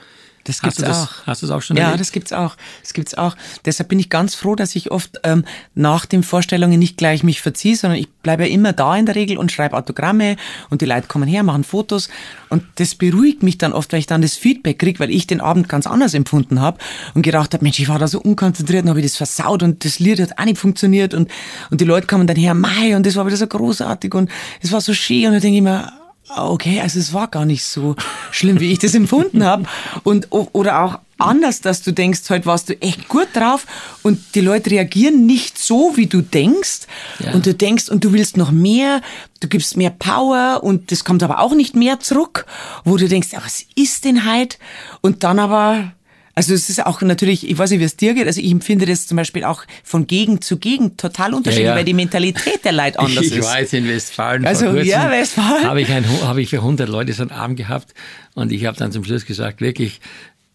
[0.52, 1.28] Das Hast gibt's das- auch.
[1.28, 2.02] hast du das auch schon Ja, erlebt?
[2.02, 2.56] das gibt's auch.
[2.82, 3.36] Das gibt's auch.
[3.66, 5.46] Deshalb bin ich ganz froh, dass ich oft ähm,
[5.76, 9.16] nach den Vorstellungen nicht gleich mich verziehe, sondern ich bleibe ja immer da in der
[9.16, 10.36] Regel und schreibe Autogramme
[10.70, 12.10] und die Leute kommen her, machen Fotos
[12.50, 15.42] und das beruhigt mich dann oft, weil ich dann das Feedback kriege, weil ich den
[15.42, 16.78] Abend ganz anders empfunden habe
[17.14, 19.86] und gedacht habe, Mensch, ich war da so unkonzentriert und habe ich das versaut und
[19.86, 21.30] das Lied hat auch nicht funktioniert und,
[21.70, 24.30] und die Leute kommen dann her, Mai, und das war wieder so großartig und
[24.62, 25.92] es war so schön und dann denke ich mir,
[26.30, 27.96] Okay, also es war gar nicht so
[28.32, 29.66] schlimm, wie ich das empfunden habe.
[30.04, 33.68] Und oder auch anders, dass du denkst, heute warst du echt gut drauf
[34.02, 36.82] und die Leute reagieren nicht so, wie du denkst.
[37.20, 37.34] Ja.
[37.34, 39.02] Und du denkst, und du willst noch mehr,
[39.40, 42.46] du gibst mehr Power und das kommt aber auch nicht mehr zurück,
[42.84, 44.58] wo du denkst, ja, was ist denn heute?
[45.02, 45.92] Und dann aber
[46.36, 48.86] also es ist auch natürlich, ich weiß nicht, wie es dir geht, also ich empfinde
[48.86, 51.78] das zum Beispiel auch von Gegend zu Gegend total unterschiedlich, Ja, ja.
[51.78, 53.46] weil die Mentalität der Leute anders ich ist.
[53.46, 54.46] weiß, in Westfalen.
[54.46, 55.64] Also, vor kurzem ja, Westfalen.
[55.66, 57.94] Habe ich, ein, habe ich für 100 Leute so einen Abend gehabt
[58.34, 60.00] und ich habe dann zum Schluss gesagt, wirklich,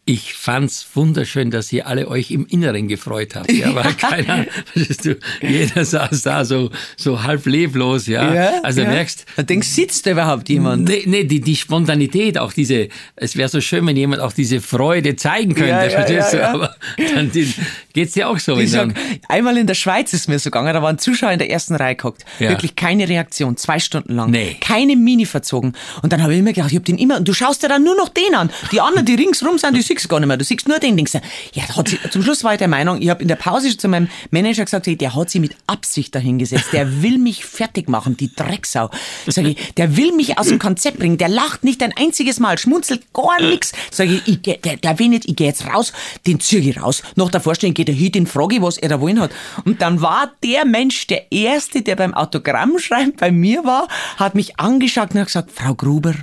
[0.08, 3.50] ich fand's wunderschön, dass ihr alle euch im Inneren gefreut habt.
[3.50, 8.60] Ja, weil keiner, du, jeder saß da so, so halb leblos, ja.
[8.62, 10.88] also du merkst, Da denkst, sitzt da überhaupt jemand?
[10.88, 14.60] Nee, nee die, die Spontanität, auch diese, es wäre so schön, wenn jemand auch diese
[14.60, 16.52] Freude zeigen könnte, Ja, ja, verstehst ja, ja.
[16.52, 16.54] du?
[16.54, 16.76] Aber
[17.14, 17.52] dann die,
[17.92, 18.94] geht's dir auch so, wenn sag,
[19.28, 21.96] einmal in der Schweiz ist mir so gegangen, da waren Zuschauer in der ersten Reihe
[21.96, 22.24] gehockt.
[22.38, 22.50] Ja.
[22.50, 24.30] Wirklich keine Reaktion, zwei Stunden lang.
[24.30, 24.56] Nee.
[24.60, 25.72] Keine Mini verzogen.
[26.02, 27.82] Und dann habe ich immer gedacht, ich habe den immer, und du schaust dir dann
[27.82, 28.50] nur noch den an.
[28.70, 30.36] Die anderen, die ringsrum sind, die siehst gar nicht mehr.
[30.36, 31.04] Du siehst nur den, du,
[31.52, 33.88] ja, hat sie, zum Schluss war ich der Meinung, ich habe in der Pause zu
[33.88, 36.72] meinem Manager gesagt, der hat sie mit Absicht dahingesetzt.
[36.72, 38.90] Der will mich fertig machen, die Drecksau.
[39.26, 41.18] Sag ich, der will mich aus dem Konzept bringen.
[41.18, 43.72] Der lacht nicht ein einziges Mal, schmunzelt gar nix.
[43.90, 45.92] Sag ich, ich geh, der, der will nicht, ich gehe jetzt raus,
[46.26, 47.02] den zieh ich raus.
[47.16, 49.30] Nach der Vorstellung geht er hin, den frage ich, was er da wollen hat.
[49.64, 54.58] Und dann war der Mensch, der Erste, der beim Autogrammschreiben bei mir war, hat mich
[54.58, 56.14] angeschaut und hat gesagt, Frau Gruber,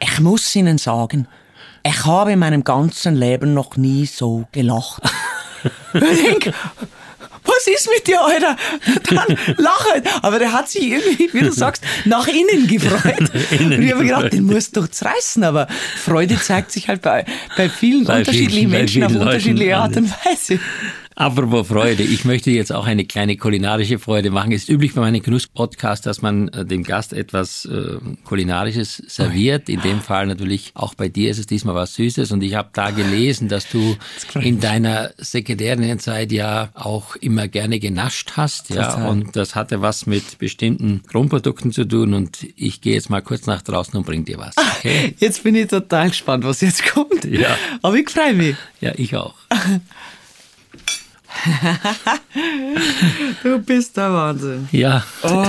[0.00, 1.26] ich muss Ihnen sagen,
[1.86, 5.02] ich habe in meinem ganzen Leben noch nie so gelacht.
[5.94, 6.52] ich denk,
[7.46, 8.56] was ist mit dir, Alter?
[9.10, 10.06] Dann lach halt.
[10.22, 13.30] Aber der hat sich irgendwie, wie du sagst, nach innen gefreut.
[13.50, 15.44] Innen und ich habe gedacht, den musst du doch zerreißen.
[15.44, 15.66] Aber
[16.02, 17.24] Freude zeigt sich halt bei,
[17.56, 20.10] bei vielen Bei unterschiedlichen vielen- Menschen auf vielen Leuten unterschiedliche Art und.
[20.24, 20.58] Weise.
[21.16, 24.50] Apropos Freude, ich möchte jetzt auch eine kleine kulinarische Freude machen.
[24.50, 29.68] Es ist üblich bei meinem Genuss-Podcast, dass man äh, dem Gast etwas äh, Kulinarisches serviert.
[29.68, 32.32] In dem Fall natürlich auch bei dir ist es diesmal was Süßes.
[32.32, 33.96] Und ich habe da gelesen, dass du
[34.40, 38.70] in deiner Sekretärinnenzeit ja auch immer gerne genascht hast.
[38.70, 42.14] Ja, und das hatte was mit bestimmten Grundprodukten zu tun.
[42.14, 44.56] Und ich gehe jetzt mal kurz nach draußen und bring dir was.
[44.78, 45.14] Okay?
[45.20, 47.24] Jetzt bin ich total gespannt, was jetzt kommt.
[47.24, 47.56] Ja.
[47.82, 48.56] Aber ich freue mich.
[48.80, 49.34] Ja, ich auch.
[53.42, 54.68] Du bist der Wahnsinn.
[54.72, 55.04] Ja.
[55.22, 55.44] Oh.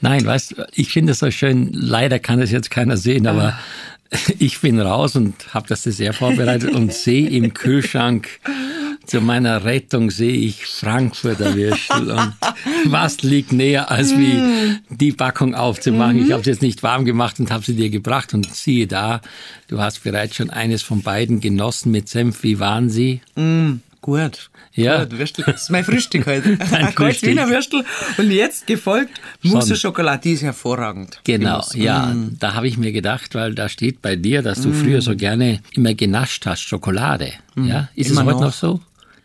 [0.00, 3.58] Nein, weißt du, ich finde es so schön, leider kann es jetzt keiner sehen, aber
[4.38, 8.28] ich bin raus und habe das Dessert vorbereitet und sehe im Kühlschrank
[9.06, 12.10] zu meiner Rettung sehe ich Frankfurter Würstel.
[12.10, 12.32] Und
[12.86, 14.80] was liegt näher, als wie mm.
[14.88, 16.24] die Packung aufzumachen?
[16.24, 18.34] Ich habe es jetzt nicht warm gemacht und habe sie dir gebracht.
[18.34, 19.20] Und siehe da,
[19.68, 22.42] du hast bereits schon eines von beiden genossen mit Senf.
[22.42, 23.20] Wie waren sie?
[23.36, 23.74] Mm,
[24.04, 24.50] gut.
[24.74, 25.04] Ja.
[25.04, 25.44] Gut, Würstel.
[25.46, 26.58] Das ist mein Frühstück heute.
[26.72, 27.84] Ein Kaltes Wiener Würstel.
[28.18, 31.20] Und jetzt gefolgt Mousse Schokolade, die ist hervorragend.
[31.24, 32.06] Genau, ja.
[32.06, 32.36] Mm.
[32.38, 34.74] Da habe ich mir gedacht, weil da steht bei dir, dass du mm.
[34.74, 37.32] früher so gerne immer genascht hast, Schokolade.
[37.54, 37.66] Mm.
[37.66, 38.80] Ja, ist immer es heute noch, noch so?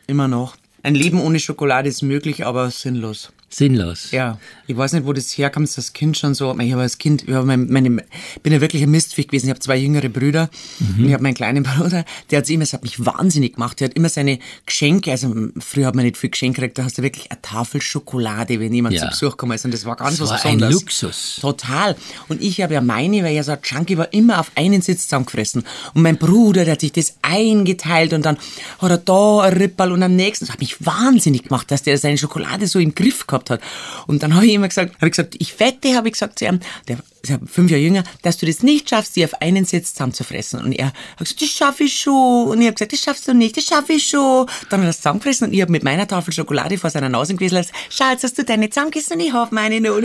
[0.08, 0.56] Immer noch.
[0.82, 4.12] Ein Leben ohne Schokolade ist möglich, aber sinnlos sinnlos.
[4.12, 4.38] Ja,
[4.68, 6.58] ich weiß nicht, wo das herkommt, das Kind schon so.
[6.60, 8.04] Ich habe als Kind, ich meine, meine,
[8.44, 9.48] bin ja wirklich ein Mistviech gewesen.
[9.48, 10.50] Ich habe zwei jüngere Brüder.
[10.80, 11.00] Mhm.
[11.00, 13.80] Und ich habe meinen kleinen Bruder, der hat immer, das hat mich wahnsinnig gemacht.
[13.80, 16.98] Der hat immer seine Geschenke, also früher hat man nicht viel Geschenke gekriegt, da hast
[16.98, 19.02] du wirklich eine Tafel Schokolade, wenn jemand ja.
[19.02, 19.64] zu Besuch kommt.
[19.64, 20.76] Und das war ganz das was war Besonderes.
[20.76, 21.38] Ein Luxus.
[21.42, 21.96] Total.
[22.28, 25.04] Und ich habe ja meine, weil ja so ein Junkie war, immer auf einen Sitz
[25.04, 25.64] zusammengefressen.
[25.94, 28.38] Und mein Bruder, der hat sich das eingeteilt und dann
[28.80, 30.46] hat er da ein Rippal und am nächsten.
[30.46, 33.62] Das hat mich wahnsinnig gemacht, dass der seine Schokolade so im Griff gehabt gehabt hat.
[34.08, 36.46] Und dann habe ich immer gesagt, habe ich gesagt, ich wette, habe ich gesagt zu
[36.46, 39.94] ihm, der ist fünf Jahre jünger, dass du das nicht schaffst, die auf einen Sitz
[39.94, 40.64] zusammenzufressen.
[40.64, 42.48] Und er hat gesagt, das schaffe ich schon.
[42.50, 44.48] Und ich habe gesagt, das schaffst du nicht, das schaffe ich schon.
[44.70, 47.36] Dann hat er es zusammengefressen und ich habe mit meiner Tafel Schokolade vor seiner Nase
[47.36, 50.00] gewesen, schau, jetzt hast du deine zusammengegessen und ich habe meine noch.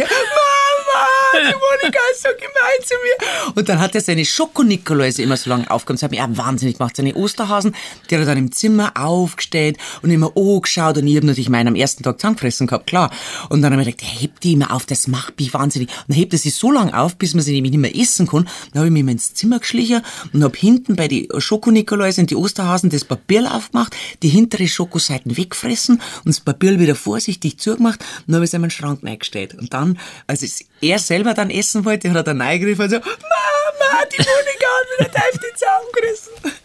[0.95, 3.53] Mama, die Monika ist so gemein zu mir.
[3.55, 5.97] Und dann hat er seine Schokonikoläuse immer so lange aufgekommen.
[5.97, 6.97] Das hat mich auch wahnsinnig gemacht.
[6.97, 7.75] Seine Osterhasen,
[8.09, 10.99] die hat er dann im Zimmer aufgestellt und immer angeschaut.
[10.99, 13.11] Und ich habe natürlich meinen am ersten Tag zusammengefressen gehabt, klar.
[13.49, 15.89] Und dann habe ich gedacht, hebt die immer auf, das macht mich wahnsinnig.
[15.89, 18.27] Und dann hebt er sie so lange auf, bis man sie nämlich nicht mehr essen
[18.27, 18.49] kann.
[18.73, 20.03] Dann habe ich mich immer ins Zimmer geschlichen
[20.33, 25.37] und habe hinten bei die Schokonikolause und die Osterhasen das Papier aufgemacht, die hintere Schokoseiten
[25.37, 29.55] weggefressen und das Papier wieder vorsichtig zugemacht und habe es in meinen Schrank eingestellt.
[29.55, 34.05] Und dann, als er selber dann essen wollte, hat er dann reingegriffen und so, Mama,
[34.11, 36.63] die Monika hat wieder tief die zusammengerissen.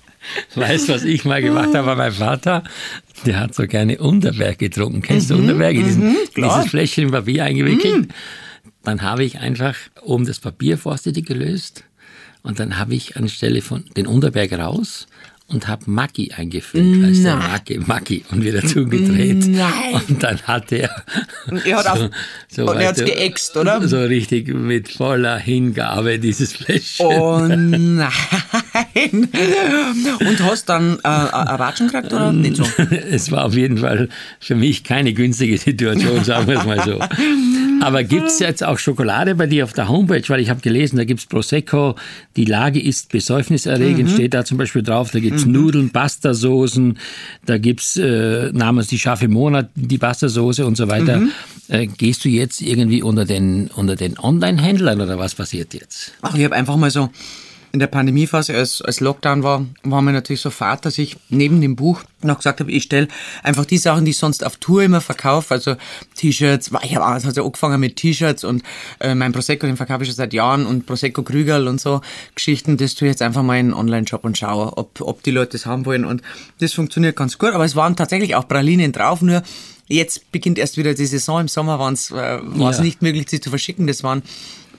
[0.55, 1.95] Weißt du, was ich mal gemacht habe?
[1.95, 2.63] Mein Vater,
[3.25, 5.01] der hat so gerne Unterberg getrunken.
[5.01, 5.73] Kennst du mhm, Unterberg?
[5.73, 8.07] Diesen, mhm, dieses Fläschchen Papier eingewickelt.
[8.07, 8.13] Mhm.
[8.83, 11.83] Dann habe ich einfach oben das Papier vorsichtig gelöst
[12.43, 15.07] und dann habe ich anstelle von den Unterberg raus
[15.49, 19.47] und habe Maggi eingefüllt, weißt du, Maggi, Maggi und wieder zugedreht.
[19.47, 20.01] Nein.
[20.07, 20.89] Und dann hat er
[21.65, 22.09] er hat so,
[22.49, 23.85] so, und er hat's geäxt, oder?
[23.87, 27.05] So richtig mit voller Hingabe dieses Fläschchen.
[27.07, 27.99] Oh nein.
[30.19, 32.63] Und hast dann äh, Ratschen gekriegt oder nicht so?
[33.09, 34.09] Es war auf jeden Fall
[34.39, 36.99] für mich keine günstige Situation, sagen wir es mal so.
[37.81, 40.23] Aber gibt es jetzt auch Schokolade bei dir auf der Homepage?
[40.27, 41.95] Weil ich habe gelesen, da gibt es Prosecco,
[42.35, 44.13] die Lage ist besäufniserregend, mhm.
[44.13, 45.11] steht da zum Beispiel drauf.
[45.11, 45.53] Da gibt es mhm.
[45.53, 46.97] Nudeln, Pastasoßen,
[47.45, 51.17] da gibt es äh, namens die scharfe Monat, die Pastasoße und so weiter.
[51.17, 51.31] Mhm.
[51.67, 56.13] Äh, gehst du jetzt irgendwie unter den, unter den Online-Händlern oder was passiert jetzt?
[56.21, 57.09] Ach, ich habe einfach mal so
[57.71, 61.75] in der Pandemiephase, als, als Lockdown war, war mir natürlich sofort, dass ich neben dem
[61.75, 63.07] Buch noch gesagt habe, ich stelle
[63.43, 65.75] einfach die Sachen, die ich sonst auf Tour immer verkaufe, also
[66.15, 68.63] T-Shirts, ich habe also angefangen mit T-Shirts und
[68.99, 72.01] äh, mein Prosecco, den verkaufe ich schon seit Jahren und Prosecco Krügerl und so
[72.35, 75.31] Geschichten, das tue ich jetzt einfach mal in einen Online-Shop und schaue, ob, ob die
[75.31, 76.21] Leute das haben wollen und
[76.59, 79.43] das funktioniert ganz gut, aber es waren tatsächlich auch Pralinen drauf, nur
[79.91, 81.41] Jetzt beginnt erst wieder die Saison.
[81.41, 82.81] Im Sommer war es äh, ja.
[82.81, 83.87] nicht möglich, sie zu verschicken.
[83.87, 84.21] Das waren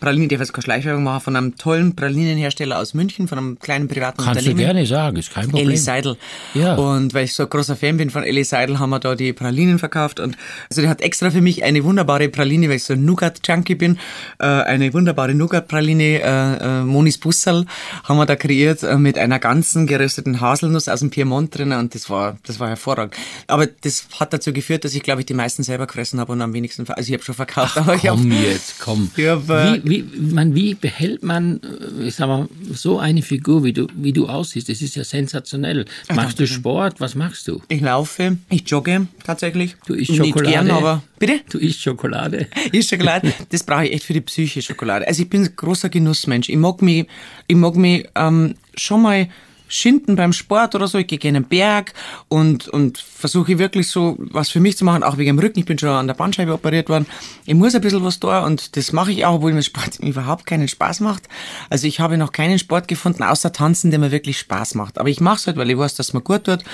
[0.00, 3.58] Pralinen, ich darf jetzt keine Schleichwerbung machen, von einem tollen Pralinenhersteller aus München, von einem
[3.58, 4.58] kleinen privaten Kannst Unternehmen.
[4.58, 5.66] Kannst du gerne sagen, ist kein Problem.
[5.66, 6.16] Ellie Seidel.
[6.54, 6.74] Ja.
[6.74, 9.32] Und weil ich so ein großer Fan bin von Ellie Seidel, haben wir da die
[9.32, 10.20] Pralinen verkauft.
[10.20, 10.36] Und
[10.68, 13.98] also der hat extra für mich eine wunderbare Praline, weil ich so ein Nougat-Junkie bin,
[14.38, 17.66] äh, eine wunderbare Nougat-Praline, äh, äh, Monis Bussel,
[18.04, 21.94] haben wir da kreiert äh, mit einer ganzen gerösteten Haselnuss aus dem Piemont drin und
[21.94, 23.16] das war, das war hervorragend.
[23.46, 26.40] Aber das hat dazu geführt, dass ich glaube ich die meisten selber gefressen habe und
[26.40, 27.72] am wenigsten, also ich habe schon verkauft.
[27.76, 29.10] Ach, aber komm ich hab, jetzt, komm.
[29.16, 31.60] Ich hab, wie, wie, man, wie behält man,
[32.00, 34.68] äh, ich sag mal, so eine Figur, wie du, wie du aussiehst?
[34.68, 35.84] Das ist ja sensationell.
[36.14, 37.00] Machst du Sport?
[37.00, 37.60] Was machst du?
[37.68, 39.76] Ich laufe, ich jogge tatsächlich.
[39.86, 40.42] Du isst Schokolade?
[40.42, 41.40] Nicht gern, aber Bitte?
[41.50, 42.46] Du isst Schokolade?
[42.66, 43.32] Ich isst Schokolade.
[43.50, 45.06] Das brauche ich echt für die Psyche, Schokolade.
[45.06, 46.48] Also ich bin ein großer Genussmensch.
[46.48, 47.06] Ich mag mich,
[47.46, 49.28] ich mag mich ähm, schon mal
[49.70, 50.98] schinden beim Sport oder so.
[50.98, 51.94] Ich gehe gerne in den Berg
[52.28, 55.60] und, und versuche wirklich so was für mich zu machen, auch wegen dem Rücken.
[55.60, 57.06] Ich bin schon an der Bandscheibe operiert worden.
[57.46, 60.44] Ich muss ein bisschen was da und das mache ich auch, obwohl mir Sport überhaupt
[60.44, 61.28] keinen Spaß macht.
[61.70, 64.98] Also ich habe noch keinen Sport gefunden, außer Tanzen, der mir wirklich Spaß macht.
[64.98, 66.64] Aber ich mache es halt, weil ich weiß, dass es mir gut tut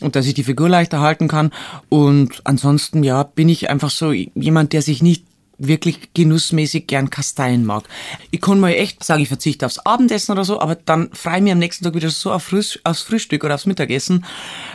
[0.00, 1.50] und dass ich die Figur leichter halten kann.
[1.88, 5.24] Und ansonsten, ja, bin ich einfach so jemand, der sich nicht
[5.58, 7.84] wirklich genussmäßig gern Kasteien mag.
[8.30, 11.42] Ich kann mal echt sagen, ich verzichte aufs Abendessen oder so, aber dann freue ich
[11.42, 14.24] mich am nächsten Tag wieder so auf Frühs aufs Frühstück oder aufs Mittagessen.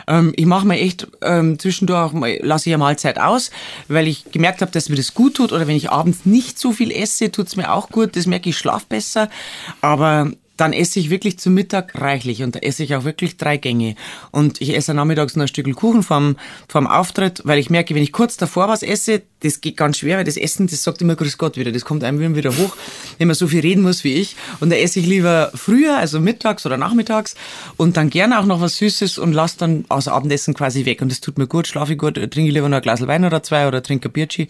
[0.06, 2.12] Ähm, ich mache mir echt ähm, zwischendurch
[2.42, 3.50] lasse ich eine Mahlzeit aus,
[3.88, 6.72] weil ich gemerkt habe, dass mir das gut tut oder wenn ich abends nicht so
[6.72, 8.16] viel esse, tut es mir auch gut.
[8.16, 9.30] Das merke ich schlaf besser.
[9.80, 13.56] Aber dann esse ich wirklich zum Mittag reichlich und da esse ich auch wirklich drei
[13.56, 13.96] Gänge.
[14.30, 16.36] Und ich esse nachmittags noch ein Stück Kuchen vom,
[16.68, 20.18] vom Auftritt, weil ich merke, wenn ich kurz davor was esse, das geht ganz schwer,
[20.18, 22.76] weil das Essen, das sagt immer Grüß Gott wieder, das kommt einem wieder hoch,
[23.18, 24.36] wenn man so viel reden muss wie ich.
[24.60, 27.34] Und da esse ich lieber früher, also mittags oder nachmittags
[27.76, 31.02] und dann gerne auch noch was Süßes und lasse dann aus Abendessen quasi weg.
[31.02, 33.42] Und das tut mir gut, schlafe ich gut, trinke lieber noch ein Glas Wein oder
[33.42, 34.48] zwei oder trinke ein Bierchi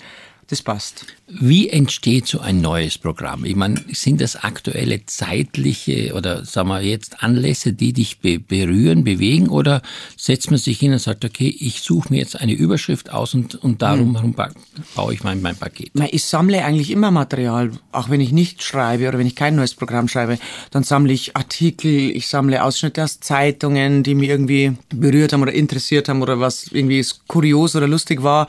[0.49, 1.07] das passt.
[1.27, 3.45] Wie entsteht so ein neues Programm?
[3.45, 9.05] Ich meine, sind das aktuelle zeitliche oder sagen wir jetzt Anlässe, die dich be berühren,
[9.05, 9.81] bewegen oder
[10.17, 13.55] setzt man sich hin und sagt, okay, ich suche mir jetzt eine Überschrift aus und,
[13.55, 14.35] und darum hm.
[14.95, 15.93] baue ich mein, mein Paket?
[16.11, 19.75] Ich sammle eigentlich immer Material, auch wenn ich nicht schreibe oder wenn ich kein neues
[19.75, 20.39] Programm schreibe,
[20.71, 25.53] dann sammle ich Artikel, ich sammle Ausschnitte aus Zeitungen, die mich irgendwie berührt haben oder
[25.53, 28.47] interessiert haben oder was irgendwie kurios oder lustig war.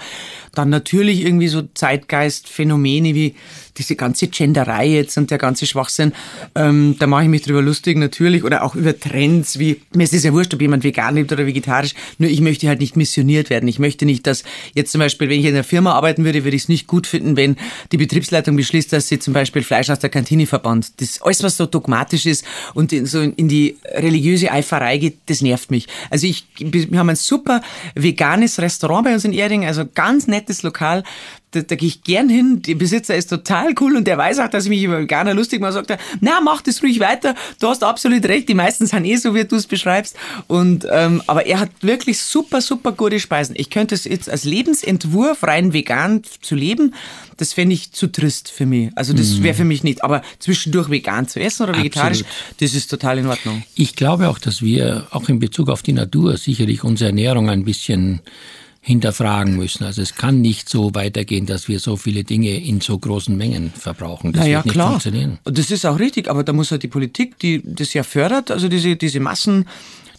[0.54, 3.36] Dann natürlich irgendwie so Zeitgeistphänomene wie
[3.78, 6.14] diese ganze Genderei jetzt und der ganze Schwachsinn,
[6.56, 10.14] ähm, da mache ich mich drüber lustig natürlich oder auch über Trends wie, mir ist
[10.14, 13.52] es ja wurscht, ob jemand vegan lebt oder vegetarisch, nur ich möchte halt nicht missioniert
[13.52, 13.68] werden.
[13.68, 16.56] Ich möchte nicht, dass jetzt zum Beispiel, wenn ich in einer Firma arbeiten würde, würde
[16.56, 17.56] ich es nicht gut finden, wenn
[17.92, 21.00] die Betriebsleitung beschließt, dass sie zum Beispiel Fleisch aus der Kantine verbannt.
[21.02, 25.42] Das alles, was so dogmatisch ist und in, so in die religiöse Eiferei geht, das
[25.42, 25.88] nervt mich.
[26.10, 27.62] Also ich, wir haben ein super
[27.94, 31.04] veganes Restaurant bei uns in Erding, also ganz nettes Lokal
[31.56, 32.62] da, da gehe ich gern hin.
[32.62, 35.62] Der Besitzer ist total cool und der weiß auch, dass ich mich über Veganer lustig
[35.62, 35.74] mache.
[35.74, 37.36] Sagt er, na, mach das ruhig weiter.
[37.60, 38.50] Du hast absolut recht.
[38.50, 40.16] Die meisten sind eh so, wie du es beschreibst.
[40.48, 43.56] Und, ähm, aber er hat wirklich super, super gute Speisen.
[43.58, 46.94] Ich könnte es jetzt als Lebensentwurf rein vegan zu leben,
[47.38, 48.92] das fände ich zu trist für mich.
[48.96, 49.44] Also das mhm.
[49.44, 50.04] wäre für mich nicht.
[50.04, 52.62] Aber zwischendurch vegan zu essen oder vegetarisch, Absolut.
[52.62, 53.64] das ist total in Ordnung.
[53.76, 57.66] Ich glaube auch, dass wir auch in Bezug auf die Natur sicherlich unsere Ernährung ein
[57.66, 58.22] bisschen
[58.86, 59.84] hinterfragen müssen.
[59.84, 63.72] Also es kann nicht so weitergehen, dass wir so viele Dinge in so großen Mengen
[63.76, 64.32] verbrauchen.
[64.32, 64.90] Das naja, wird nicht klar.
[64.92, 65.40] funktionieren.
[65.44, 68.68] Das ist auch richtig, aber da muss halt die Politik, die das ja fördert, also
[68.68, 69.66] diese, diese Massen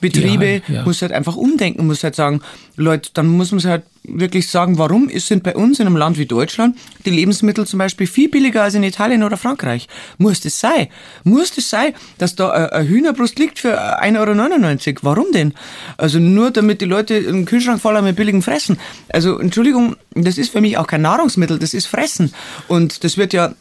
[0.00, 0.82] Betriebe, ja, ja.
[0.84, 2.40] muss halt einfach umdenken, muss halt sagen,
[2.76, 6.18] Leute, dann muss man sich halt wirklich sagen, warum sind bei uns in einem Land
[6.18, 9.88] wie Deutschland die Lebensmittel zum Beispiel viel billiger als in Italien oder Frankreich?
[10.18, 10.88] Muss das sein?
[11.24, 14.98] Muss das sein, dass da eine Hühnerbrust liegt für 1,99 Euro?
[15.02, 15.54] Warum denn?
[15.96, 18.78] Also nur damit die Leute einen Kühlschrank voll haben mit billigem Fressen.
[19.08, 22.32] Also Entschuldigung, das ist für mich auch kein Nahrungsmittel, das ist Fressen.
[22.68, 23.54] Und das wird ja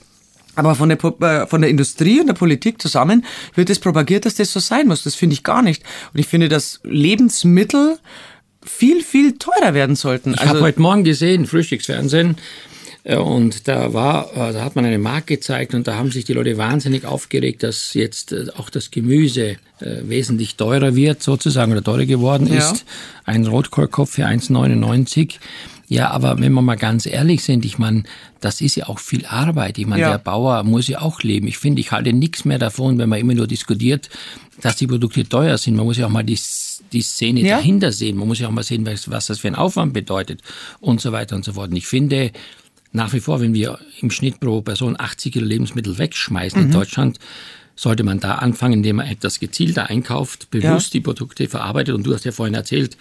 [0.55, 4.35] aber von der, äh, von der Industrie und der Politik zusammen wird es propagiert, dass
[4.35, 5.03] das so sein muss.
[5.03, 5.83] Das finde ich gar nicht.
[6.13, 7.97] Und ich finde, dass Lebensmittel
[8.63, 10.33] viel, viel teurer werden sollten.
[10.33, 12.37] Ich also, habe heute Morgen gesehen, Frühstücksfernsehen,
[13.03, 16.25] äh, und da war, äh, da hat man eine Mark gezeigt und da haben sich
[16.25, 22.05] die Leute wahnsinnig aufgeregt, dass jetzt auch das Gemüse wesentlich teurer wird, sozusagen, oder teurer
[22.05, 22.77] geworden ist.
[22.77, 22.83] Ja.
[23.25, 25.33] Ein Rotkohlkopf für 1,99
[25.87, 28.03] ja, aber wenn wir mal ganz ehrlich sind, ich meine,
[28.41, 29.77] das ist ja auch viel Arbeit.
[29.77, 30.11] Ich meine, ja.
[30.11, 31.47] der Bauer muss ja auch leben.
[31.47, 34.09] Ich finde, ich halte nichts mehr davon, wenn man immer nur diskutiert,
[34.61, 35.75] dass die Produkte teuer sind.
[35.75, 36.39] Man muss ja auch mal die,
[36.91, 37.57] die Szene ja.
[37.57, 38.17] dahinter sehen.
[38.17, 40.41] Man muss ja auch mal sehen, was, was das für ein Aufwand bedeutet
[40.79, 41.69] und so weiter und so fort.
[41.69, 42.31] Und ich finde,
[42.91, 46.65] nach wie vor, wenn wir im Schnitt pro Person 80 Kilo Lebensmittel wegschmeißen mhm.
[46.67, 47.19] in Deutschland,
[47.75, 50.99] sollte man da anfangen, indem man etwas gezielter einkauft, bewusst ja.
[50.99, 51.93] die Produkte verarbeitet.
[51.93, 52.97] Und du hast ja vorhin erzählt,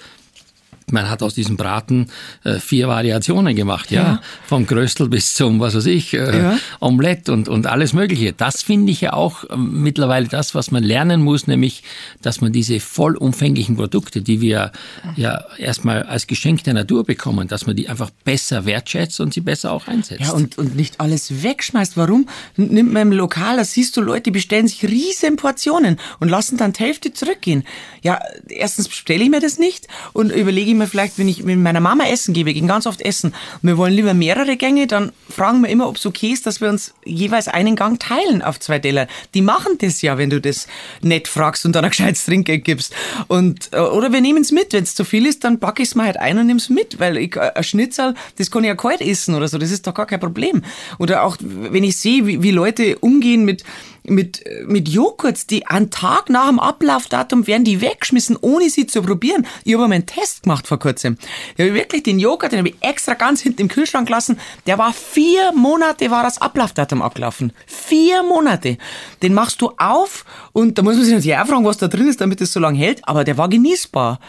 [0.90, 2.06] man hat aus diesem Braten
[2.44, 4.02] äh, vier Variationen gemacht, ja?
[4.02, 4.22] ja?
[4.46, 6.58] Vom Kröstel bis zum, was weiß ich, äh, ja.
[6.80, 8.32] Omelette und, und alles Mögliche.
[8.32, 11.82] Das finde ich ja auch äh, mittlerweile das, was man lernen muss, nämlich,
[12.22, 14.72] dass man diese vollumfänglichen Produkte, die wir
[15.16, 19.40] ja erstmal als Geschenk der Natur bekommen, dass man die einfach besser wertschätzt und sie
[19.40, 20.22] besser auch einsetzt.
[20.22, 21.96] Ja, und, und nicht alles wegschmeißt.
[21.96, 22.28] Warum?
[22.56, 26.56] Nimmt man im Lokal, da siehst du Leute, die bestellen sich riesen Portionen und lassen
[26.56, 27.64] dann die Hälfte zurückgehen.
[28.02, 31.58] Ja, erstens bestelle ich mir das nicht und überlege ich mir vielleicht, wenn ich mit
[31.58, 35.62] meiner Mama essen gebe, gehen ganz oft essen wir wollen lieber mehrere Gänge, dann fragen
[35.62, 38.78] wir immer, ob es okay ist, dass wir uns jeweils einen Gang teilen auf zwei
[38.78, 39.08] Teller.
[39.34, 40.66] Die machen das ja, wenn du das
[41.02, 42.94] nett fragst und dann ein gescheites Trinkgeld gibst.
[43.26, 44.72] Und, äh, oder wir nehmen es mit.
[44.72, 46.68] Wenn es zu viel ist, dann packe ich es mir halt ein und nehme es
[46.68, 49.70] mit, weil ich, äh, ein Schnitzel, das kann ich ja kalt essen oder so, das
[49.70, 50.62] ist doch gar kein Problem.
[50.98, 53.64] Oder auch, wenn ich sehe, wie, wie Leute umgehen mit,
[54.06, 59.02] mit, mit Joghurts, die einen Tag nach dem Ablaufdatum werden die weggeschmissen, ohne sie zu
[59.02, 59.46] probieren.
[59.64, 61.16] Ich habe einen Test gemacht vor kurzem.
[61.56, 64.38] Ich habe wirklich den Joghurt, den habe ich extra ganz hinten im Kühlschrank gelassen.
[64.66, 67.52] Der war vier Monate, war das Ablaufdatum abgelaufen.
[67.66, 68.76] Vier Monate.
[69.22, 72.08] Den machst du auf und da muss man sich natürlich auch fragen, was da drin
[72.08, 73.00] ist, damit es so lange hält.
[73.08, 74.20] Aber der war genießbar.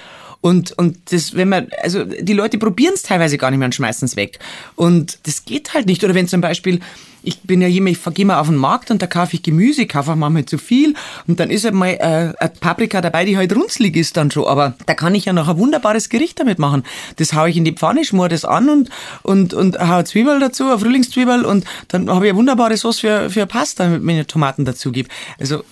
[0.45, 3.73] Und, und das, wenn man, also die Leute probieren es teilweise gar nicht mehr und
[3.73, 4.37] schmeißen es weg.
[4.75, 6.03] Und das geht halt nicht.
[6.03, 6.81] Oder wenn zum Beispiel
[7.25, 9.87] ich bin ja jemand, ich gehe mal auf den Markt und da kaufe ich Gemüse,
[9.87, 10.93] kaufe auch manchmal zu viel
[11.27, 14.45] und dann ist halt mal äh, eine Paprika dabei, die halt runzlig ist dann schon,
[14.45, 16.83] aber da kann ich ja noch ein wunderbares Gericht damit machen.
[17.17, 18.89] Das haue ich in die Pfanne, schmore das an und,
[19.23, 23.29] und, und haue Zwiebel dazu, eine Frühlingszwiebel und dann habe ich eine wunderbare Sauce für,
[23.29, 25.09] für Pasta, wenn ich Tomaten dazu gebe.
[25.39, 25.63] Also,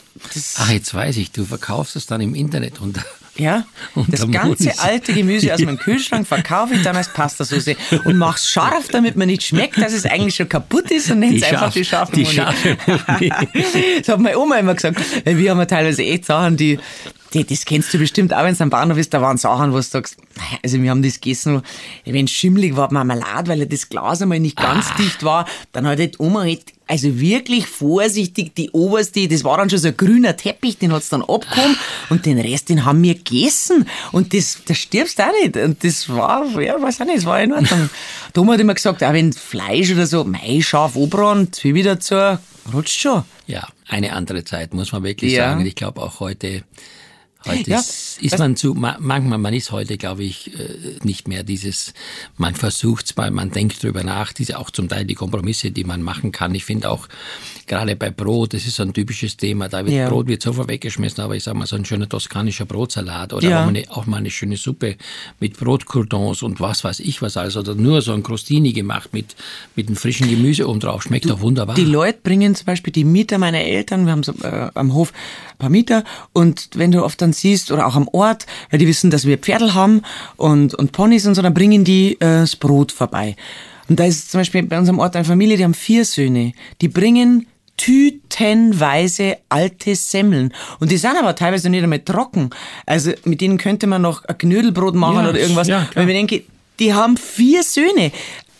[0.58, 3.00] Ach, jetzt weiß ich, du verkaufst es dann im Internet und
[3.36, 3.66] ja,
[4.10, 7.76] das ganze alte Gemüse aus meinem Kühlschrank verkaufe ich dann als Pastasauce
[8.06, 11.20] und mache es scharf, damit man nicht schmeckt, dass es eigentlich schon kaputt ist und
[11.20, 12.78] nenne es einfach die scharfe die scharfe
[14.00, 15.02] Das hat meine Oma immer gesagt.
[15.26, 16.78] Wir haben ja teilweise echt Sachen, die,
[17.34, 19.78] die, das kennst du bestimmt auch, wenn es am Bahnhof ist, da waren Sachen, wo
[19.78, 20.18] du sagst,
[20.64, 21.62] also wir haben das gegessen,
[22.06, 24.96] wenn es schimmelig war, Marmelade, weil das Glas einmal nicht ganz ah.
[24.98, 29.70] dicht war, dann hat die Oma halt also wirklich vorsichtig die oberste, das war dann
[29.70, 31.78] schon so ein grüner Teppich, den hat's dann abgehoben
[32.10, 33.88] und den Rest, den haben wir gegessen.
[34.12, 35.56] Und das, da stirbst du auch nicht.
[35.56, 37.90] Und das war, ja, weiß auch nicht, das war in Ordnung.
[38.34, 42.38] da hat immer gesagt, auch wenn Fleisch oder so, Mai, scharf obran, Zwiebel dazu,
[42.74, 43.24] rutscht schon.
[43.48, 45.50] Ja, eine andere Zeit, muss man wirklich ja.
[45.50, 45.66] sagen.
[45.66, 46.64] Ich glaube auch heute,
[47.46, 51.44] Heute ja, ist, ist man zu, manchmal, man ist heute, glaube ich, äh, nicht mehr
[51.44, 51.94] dieses,
[52.38, 56.02] man versucht's mal, man denkt drüber nach, diese auch zum Teil die Kompromisse, die man
[56.02, 56.56] machen kann.
[56.56, 57.08] Ich finde auch,
[57.68, 60.10] gerade bei Brot, das ist so ein typisches Thema, da wird ja.
[60.10, 63.62] Brot wird sofort weggeschmissen, aber ich sage mal, so ein schöner toskanischer Brotsalat oder ja.
[63.62, 64.98] auch, mal eine, auch mal eine schöne Suppe
[65.40, 69.36] mit Brotcroutons und was weiß ich was alles, oder nur so ein Crostini gemacht mit,
[69.76, 71.76] mit einem frischen Gemüse oben drauf, schmeckt doch wunderbar.
[71.76, 75.14] Die Leute bringen zum Beispiel die Mieter meiner Eltern, wir haben so, äh, am Hof
[75.54, 76.04] ein paar Mieter
[76.34, 79.38] und wenn du oft dann siehst oder auch am Ort, weil die wissen, dass wir
[79.38, 80.02] Pferdel haben
[80.38, 83.36] und, und Ponys und so, dann bringen die äh, das Brot vorbei.
[83.90, 86.54] Und da ist zum Beispiel bei unserem Ort eine Familie, die haben vier Söhne.
[86.82, 87.48] Die bringen
[87.84, 90.54] tütenweise alte Semmeln.
[90.80, 92.50] Und die sind aber teilweise nicht einmal trocken.
[92.86, 95.68] Also mit denen könnte man noch ein Knödelbrot machen ja, oder irgendwas.
[95.68, 96.44] Ja, Weil ich denke,
[96.80, 98.12] die haben vier Söhne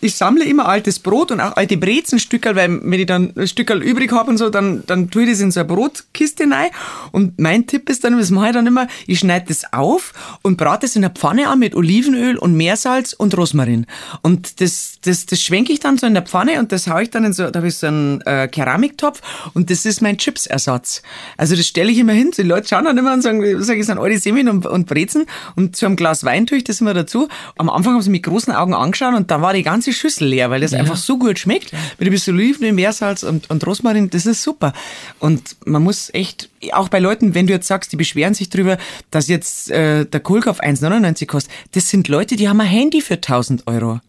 [0.04, 3.82] ich sammle immer altes Brot und auch alte Brezenstückel, weil wenn ich dann ein Stückel
[3.82, 6.68] übrig habe und so, dann, dann tue ich das in so eine Brotkiste rein.
[7.10, 10.58] Und mein Tipp ist dann, was mache ich dann immer, ich schneide das auf und
[10.58, 13.86] brate es in der Pfanne an mit Olivenöl und Meersalz und Rosmarin.
[14.20, 17.10] Und das, das, das schwenke ich dann so in der Pfanne und das haue ich
[17.10, 19.22] dann in so, da habe ich so einen äh, Keramiktopf
[19.54, 21.00] und das ist mein Chipsersatz.
[21.38, 23.86] Also das stelle ich immer hin, die Leute schauen dann immer und sagen, sag ich,
[23.86, 25.24] sind alte Semmeln und, und Brezen
[25.56, 27.28] und zu einem Glas Wein tue ich das immer dazu.
[27.56, 30.50] Am Anfang haben sie mit großen Augen angeschaut und da war die ganze Schüssel leer,
[30.50, 30.78] weil das ja.
[30.78, 31.72] einfach so gut schmeckt.
[31.98, 34.72] Mit ein bisschen Oliven, Meersalz und, und Rosmarin, das ist super.
[35.18, 38.78] Und man muss echt, auch bei Leuten, wenn du jetzt sagst, die beschweren sich drüber,
[39.10, 43.14] dass jetzt äh, der Kohlkopf 1,99 kostet, das sind Leute, die haben ein Handy für
[43.14, 44.00] 1000 Euro.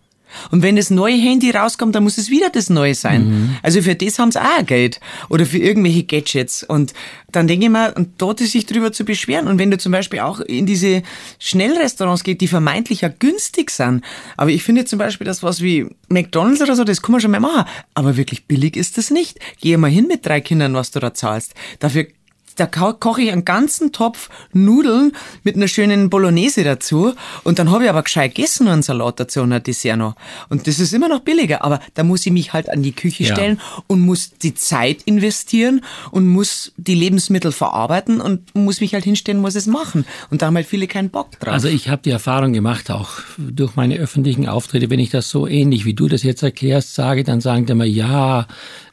[0.52, 3.28] Und wenn das neue Handy rauskommt, dann muss es wieder das neue sein.
[3.28, 3.56] Mhm.
[3.64, 5.00] Also für das haben sie auch Geld.
[5.30, 6.64] Oder für irgendwelche Gadgets.
[6.64, 6.94] Und
[7.32, 9.48] dann denke ich mir, und dort ist sich drüber zu beschweren.
[9.48, 11.04] Und wenn du zum Beispiel auch in diese
[11.40, 14.04] Schnellrestaurants gehst, die vermeintlich ja günstig sind.
[14.38, 17.32] Aber ich finde zum Beispiel das was wie McDonalds oder so, das kann man schon
[17.32, 17.66] mal machen.
[17.94, 19.40] Aber wirklich billig ist das nicht.
[19.62, 21.54] Geh mal hin mit drei Kindern, was du da zahlst.
[21.80, 22.08] Dafür
[22.56, 25.12] da koche ich einen ganzen Topf Nudeln
[25.44, 29.20] mit einer schönen Bolognese dazu und dann habe ich aber gescheit gegessen und einen Salat
[29.20, 30.16] dazu und ein Dessert noch.
[30.50, 33.24] Und das ist immer noch billiger, aber da muss ich mich halt an die Küche
[33.24, 33.34] ja.
[33.34, 35.82] stellen und muss die Zeit investieren
[36.12, 40.06] und muss die Lebensmittel verarbeiten und muss mich halt hinstellen, muss es machen.
[40.30, 41.54] Und da haben halt viele keinen Bock drauf.
[41.54, 45.48] Also ich habe die Erfahrung gemacht, auch durch meine öffentlichen Auftritte, wenn ich das so
[45.48, 48.48] ähnlich wie du das jetzt erklärst sage, dann sagen die immer, ja,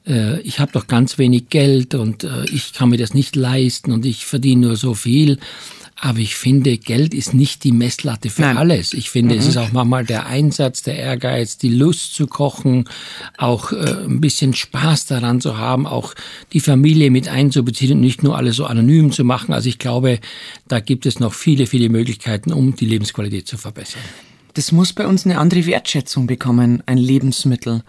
[0.07, 3.92] äh, ich habe doch ganz wenig Geld und äh, ich kann mir das nicht leisten
[3.92, 5.38] und ich verdiene nur so viel.
[6.05, 8.57] Aber ich finde, Geld ist nicht die Messlatte für Nein.
[8.57, 8.92] alles.
[8.92, 9.40] Ich finde, mhm.
[9.40, 12.88] es ist auch manchmal der Einsatz, der Ehrgeiz, die Lust zu kochen,
[13.38, 16.14] auch äh, ein bisschen Spaß daran zu haben, auch
[16.53, 19.53] die Familie mit einzubeziehen und nicht nur alles so anonym zu machen.
[19.53, 20.18] Also ich glaube,
[20.66, 24.03] da gibt es noch viele, viele Möglichkeiten, um die Lebensqualität zu verbessern.
[24.55, 27.82] Das muss bei uns eine andere Wertschätzung bekommen, ein Lebensmittel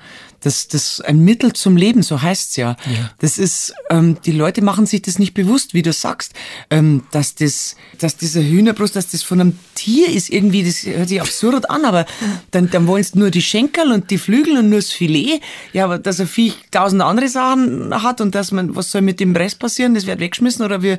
[0.44, 2.76] das, das ein Mittel zum Leben, so heißt's ja.
[2.86, 3.12] ja.
[3.20, 6.34] Das ist, ähm, die Leute machen sich das nicht bewusst, wie du sagst,
[6.70, 11.10] ähm, dass das, dass dieser Hühnerbrust, dass das von einem Tier ist irgendwie, das hört
[11.10, 12.06] sich absurd an, aber
[12.52, 15.42] dann, dann wollen nur die Schenkel und die Flügel und nur das Filet.
[15.74, 19.20] Ja, aber dass er Viech tausend andere Sachen hat und dass man, was soll mit
[19.20, 19.94] dem Rest passieren?
[19.94, 20.98] Das wird weggeschmissen oder wir,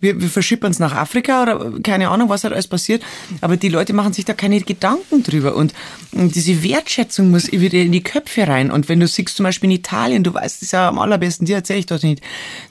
[0.00, 3.02] wir, wir verschippern es nach Afrika oder keine Ahnung, was halt alles passiert.
[3.40, 5.72] Aber die Leute machen sich da keine Gedanken drüber und,
[6.12, 8.70] und diese Wertschätzung muss wieder in die Köpfe rein.
[8.70, 11.56] Und wenn du siehst zum Beispiel in Italien, du weißt es ja am allerbesten, dir
[11.56, 12.22] erzähle ich das nicht,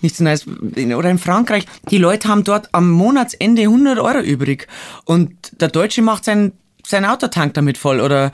[0.01, 4.67] nicht so nice, oder in Frankreich, die Leute haben dort am Monatsende 100 Euro übrig.
[5.05, 6.53] Und der Deutsche macht seinen,
[6.85, 8.31] seinen Autotank damit voll oder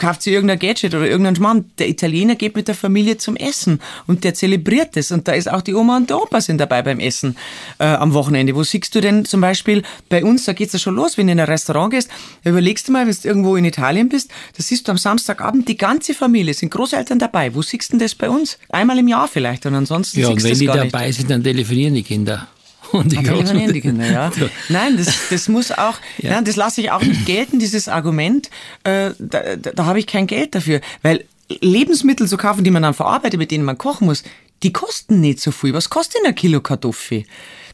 [0.00, 1.66] kauft sie irgendein Gadget oder irgendein Schmarrn.
[1.78, 5.12] Der Italiener geht mit der Familie zum Essen und der zelebriert es.
[5.12, 7.36] Und da ist auch die Oma und der Opa sind dabei beim Essen
[7.78, 8.56] äh, am Wochenende.
[8.56, 11.32] Wo siehst du denn zum Beispiel bei uns, da geht's ja schon los, wenn du
[11.34, 12.10] in ein Restaurant gehst,
[12.44, 15.76] überlegst du mal, wenn du irgendwo in Italien bist, da siehst du am Samstagabend die
[15.76, 17.54] ganze Familie, sind Großeltern dabei.
[17.54, 18.58] Wo siehst du denn das bei uns?
[18.70, 21.16] Einmal im Jahr vielleicht und ansonsten Ja, siehst du wenn das die gar dabei nicht.
[21.18, 22.48] sind, dann telefonieren die Kinder.
[22.92, 23.72] Und die telefonieren Großmutter.
[23.72, 24.32] die Kinder, ja.
[24.68, 26.32] Nein, das, das muss auch, Ja.
[26.32, 26.42] ja.
[26.42, 28.50] das lasse ich auch nicht gelten, dieses Argument,
[28.84, 31.24] äh, da, da, da habe ich kein Geld dafür, weil
[31.60, 34.22] Lebensmittel zu kaufen, die man dann verarbeitet, mit denen man kochen muss,
[34.62, 35.72] die kosten nicht so viel.
[35.74, 37.24] Was kostet denn ein Kilo Kartoffel?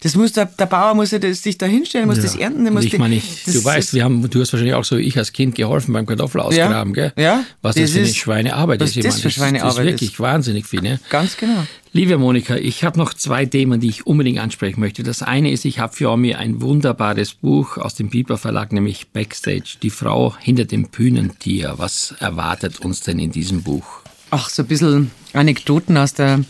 [0.07, 2.73] Das muss der, der Bauer muss ja das, sich da hinstellen, muss das ernten, der
[2.73, 5.19] muss ich meine, ich, das- du weißt, wir haben, du hast wahrscheinlich auch so, ich
[5.19, 7.13] als Kind geholfen beim Kartoffel ausgraben, gell?
[7.17, 7.43] Ja.
[7.61, 8.97] Was das, Das für eine ist- Schweinearbeit was ist.
[8.99, 11.01] ich das für Das Schweinearbeit ist wirklich wahnsinnig viel, ne?
[11.11, 11.67] Ganz genau.
[11.93, 15.03] Liebe Monika, ich habe noch zwei Themen, die ich unbedingt ansprechen möchte.
[15.03, 19.09] Das eine ist, ich habe für mir ein wunderbares Buch aus dem Piper Verlag, nämlich
[19.09, 21.75] Backstage, die Frau hinter dem Bühnentier.
[21.79, 23.87] Was erwartet uns denn in diesem Buch?
[24.31, 26.45] Ach, so ein bisschen Anekdoten aus der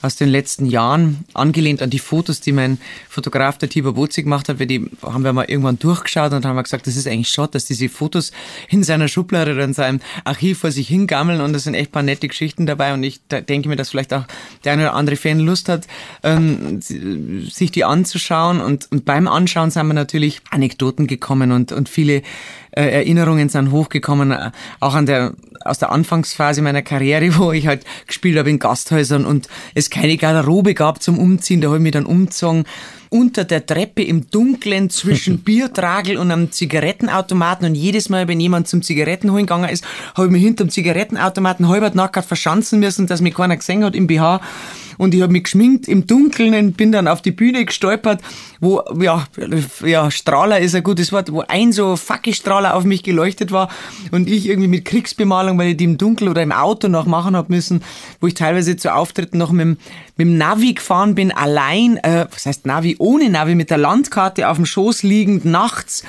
[0.00, 2.78] aus den letzten Jahren, angelehnt an die Fotos, die mein
[3.08, 6.62] Fotograf, der Tibor Bozzi, gemacht hat, weil die haben wir mal irgendwann durchgeschaut und haben
[6.62, 8.30] gesagt, das ist eigentlich schade, dass diese Fotos
[8.68, 12.02] in seiner Schublade oder in seinem Archiv vor sich hingammeln und da sind echt paar
[12.04, 14.24] nette Geschichten dabei und ich denke mir, dass vielleicht auch
[14.64, 15.86] der eine oder andere Fan Lust hat,
[16.22, 21.72] ähm, si- sich die anzuschauen und, und beim Anschauen sind wir natürlich Anekdoten gekommen und,
[21.72, 22.22] und viele
[22.78, 25.32] äh, Erinnerungen sind hochgekommen, äh, auch an der,
[25.64, 30.16] aus der Anfangsphase meiner Karriere, wo ich halt gespielt habe in Gasthäusern und es keine
[30.16, 32.64] Garderobe gab zum Umziehen, da habe ich mich dann umgezogen.
[33.10, 38.68] Unter der Treppe im Dunkeln zwischen Biertragel und einem Zigarettenautomaten und jedes Mal, wenn jemand
[38.68, 39.82] zum Zigaretten holen gegangen ist,
[40.14, 44.06] habe ich mich hinterm Zigarettenautomaten halbert nackt verschanzen müssen, dass mich keiner gesehen hat im
[44.06, 44.40] BH
[44.98, 48.20] und ich habe mich geschminkt im Dunkeln und bin dann auf die Bühne gestolpert,
[48.60, 49.24] wo, ja,
[49.84, 53.70] ja, Strahler ist ein gutes Wort, wo ein so Fackelstrahler auf mich geleuchtet war
[54.10, 57.34] und ich irgendwie mit Kriegsbemalung, weil ich die im Dunkel oder im Auto noch machen
[57.36, 57.82] hab müssen,
[58.20, 59.76] wo ich teilweise zu Auftritten noch mit, dem-
[60.16, 64.48] mit dem Navi gefahren bin, allein, äh, was heißt Navi, ohne Navi, mit der Landkarte
[64.48, 66.04] auf dem Schoß liegend, nachts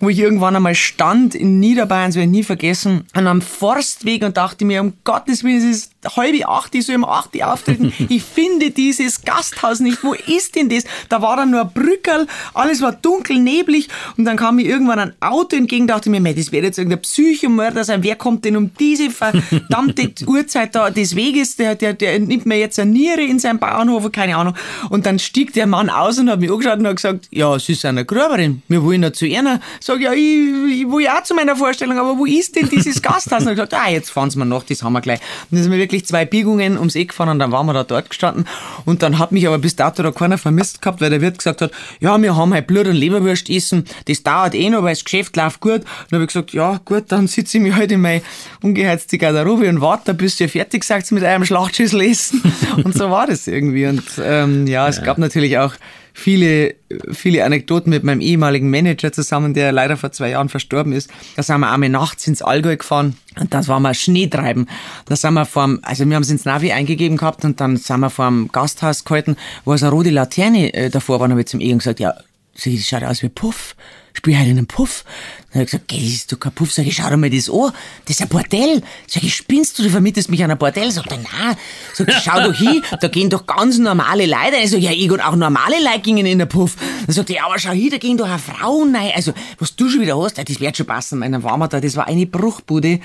[0.00, 4.24] wo ich irgendwann einmal stand in Niederbayern, das werde ich nie vergessen, an einem Forstweg
[4.24, 7.52] und dachte mir, um Gottes Willen, es ist halbe acht, ich soll um acht Uhr
[7.52, 7.92] auftreten.
[8.08, 10.02] ich finde dieses Gasthaus nicht.
[10.02, 10.84] Wo ist denn das?
[11.08, 14.98] Da war dann nur ein Brückerl, alles war dunkel, neblig und dann kam mir irgendwann
[14.98, 18.02] ein Auto entgegen, dachte mir, mei, das wird jetzt irgendein Psychomörder sein.
[18.02, 21.56] Wer kommt denn um diese verdammte Uhrzeit da des Weges?
[21.56, 24.54] Der, der, der nimmt mir jetzt eine Niere in seinem Bauernhof, keine Ahnung.
[24.90, 27.74] Und dann stieg der Mann aus und hat mich angeschaut und hat gesagt, ja, sie
[27.74, 29.60] sind eine Gruberin, wir wollen ja zu einer.
[29.80, 33.00] Sag, ja, ich, ich will ja auch zu meiner Vorstellung, aber wo ist denn dieses
[33.00, 33.42] Gasthaus?
[33.42, 35.20] Und er hat gesagt, ah, jetzt fahren Sie mal noch, das haben wir gleich.
[35.50, 37.84] Und dann sind wir wirklich zwei Biegungen ums Eck gefahren und dann waren wir da
[37.84, 38.46] dort gestanden.
[38.84, 41.60] Und dann hat mich aber bis dato da keiner vermisst gehabt, weil der Wirt gesagt
[41.60, 45.04] hat, ja, wir haben halt Blut und Leberwurst essen, das dauert eh noch, weil das
[45.04, 45.80] Geschäft läuft gut.
[45.80, 48.22] Und dann habe ich gesagt, ja, gut, dann sitze ich mich halt in meine
[48.62, 52.42] ungeheizte Garderobe und warte, bis ihr fertig seid mit einem Schlachtschüssel essen.
[52.84, 53.86] Und so war das irgendwie.
[53.86, 55.74] Und ähm, ja, es gab natürlich auch
[56.12, 56.74] viele,
[57.12, 61.10] viele Anekdoten mit meinem ehemaligen Manager zusammen, der leider vor zwei Jahren verstorben ist.
[61.36, 64.68] Da sind wir einmal nachts ins Allgäu gefahren und das war mal Schneetreiben.
[65.06, 68.00] Da sind wir vor also wir haben es ins Navi eingegeben gehabt und dann sind
[68.00, 71.40] wir vor einem Gasthaus gehalten, wo so eine rote Laterne äh, davor war und habe
[71.40, 72.14] ich zum Ehemann gesagt, ja,
[72.54, 73.74] sag ich, das schaut aus wie Puff.
[74.14, 75.04] Spiel halt in einem Puff.
[75.52, 76.70] Dann hat er gesagt, geh, das ist doch kein Puff.
[76.70, 77.72] Sag ich, schau dir mal das an.
[78.04, 78.82] Das ist ein Bordell.
[79.06, 80.90] Sag ich, spinnst du, du vermietest mich an ein Bordell?
[80.90, 81.56] Sagt er, nein.
[81.94, 84.56] Sag ich, schau doch hin, da gehen doch ganz normale Leute.
[84.62, 86.76] Ich sag, ja, ich und auch normale Leute gingen in den Puff.
[87.06, 89.12] Dann sagt ja, aber schau hin, da gehen doch auch Frauen rein.
[89.14, 91.20] Also, was du schon wieder hast, das wird schon passen.
[91.42, 93.00] Waren wir da, das war eine Bruchbude.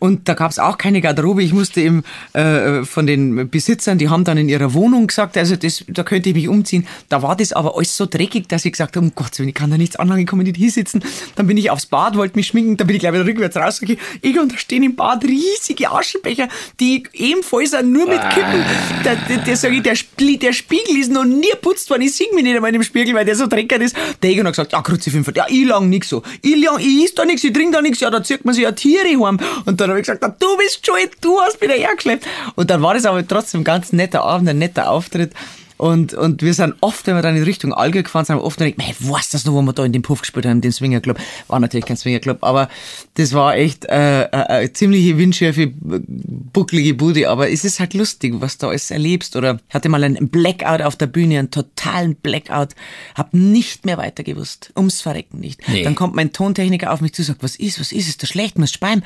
[0.00, 1.42] Und da gab's auch keine Garderobe.
[1.42, 5.56] Ich musste eben äh, von den Besitzern, die haben dann in ihrer Wohnung gesagt, also
[5.56, 6.86] das, da könnte ich mich umziehen.
[7.08, 9.54] Da war das aber alles so dreckig, dass ich gesagt habe, um Gottes Willen, ich
[9.54, 11.02] kann da nichts anlangen, ich kann nicht hier sitzen.
[11.36, 14.00] Dann bin ich aufs Bad, wollte mich schminken, dann bin ich gleich wieder rückwärts rausgegangen.
[14.22, 16.48] Ich und da stehen im Bad riesige Aschenbecher,
[16.80, 18.64] die ebenfalls nur mit Kippen.
[19.04, 22.02] Der, der, der, sag ich, der, der Spiegel ist noch nie putzt worden.
[22.02, 23.96] Ich sehe mich nicht einmal in dem Spiegel, weil der so dreckig ist.
[24.22, 26.22] Der Egon hat gesagt, ja, Kruzifix, ja, ich lang nix so.
[26.40, 28.64] Ich lang, ich is da nix, ich trink da nix, ja, da zieht man sich
[28.64, 29.38] ja Tiere heim.
[29.66, 32.26] Und dann habe ich gesagt, du bist schuld, du hast da hergeschleppt.
[32.54, 35.32] Und dann war das aber trotzdem ein ganz netter Abend, ein netter Auftritt.
[35.80, 38.76] Und, und wir sind oft, wenn wir dann in Richtung Allgäu gefahren sind, oft gedacht,
[38.76, 41.18] mei, was das noch, wo wir da in dem Puff gespielt haben, den Swingerclub.
[41.48, 42.68] War natürlich kein Swingerclub, aber
[43.14, 45.72] das war echt äh, äh, eine ziemliche windschärfe, äh,
[46.52, 47.30] bucklige Bude.
[47.30, 49.36] Aber es ist halt lustig, was du alles erlebst.
[49.36, 52.74] Oder ich hatte mal einen Blackout auf der Bühne, einen totalen Blackout,
[53.14, 54.72] hab nicht mehr weiter gewusst.
[54.76, 55.66] Ums Verrecken nicht.
[55.66, 55.82] Nee.
[55.82, 58.58] Dann kommt mein Tontechniker auf mich zu, sagt, was ist, was ist, ist da schlecht,
[58.58, 59.02] muss speien.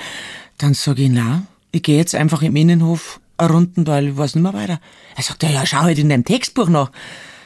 [0.58, 4.42] Dann sag ich, na, ich gehe jetzt einfach im Innenhof runden, weil ich weiß nicht
[4.42, 4.80] mehr weiter.
[5.16, 6.90] Er sagt, ja, ja, schau halt in deinem Textbuch nach.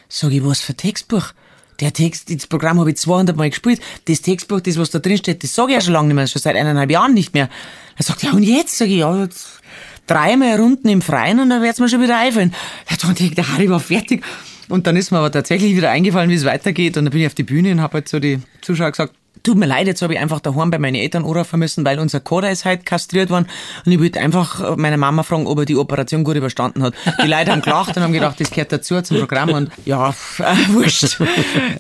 [0.09, 1.33] Sag ich, was für Textbuch?
[1.81, 3.81] der Text, das Programm habe ich 200 Mal gespielt.
[4.07, 6.27] Das Textbuch, das, was da drin steht, das sage ich ja schon lange nicht mehr,
[6.27, 7.49] schon seit eineinhalb Jahren nicht mehr.
[7.97, 8.79] Er sagt, ja, und jetzt?
[8.79, 9.61] Sag ich, ja, jetzt
[10.07, 12.55] dreimal Runden im Freien und dann wird's mir schon wieder einfallen.
[12.91, 14.25] Ja, dann der Harry war fertig.
[14.69, 16.97] Und dann ist mir aber tatsächlich wieder eingefallen, wie es weitergeht.
[16.97, 19.57] Und dann bin ich auf die Bühne und habe halt so die Zuschauer gesagt, tut
[19.57, 22.49] mir leid, jetzt habe ich einfach daheim bei meinen Eltern anrufen müssen, weil unser Koda
[22.49, 23.47] ist halt kastriert worden.
[23.85, 26.95] Und ich wollte einfach meine Mama fragen, ob er die Operation gut überstanden hat.
[27.23, 29.51] Die Leute haben gelacht und haben gedacht, das gehört dazu zum Programm.
[29.51, 31.21] Und ja, äh, wurscht.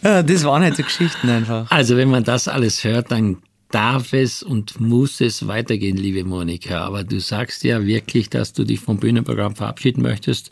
[0.02, 1.70] Das waren halt so Geschichten einfach.
[1.70, 3.38] Also wenn man das alles hört, dann
[3.70, 6.80] darf es und muss es weitergehen, liebe Monika.
[6.80, 10.50] Aber du sagst ja wirklich, dass du dich vom Bühnenprogramm verabschieden möchtest.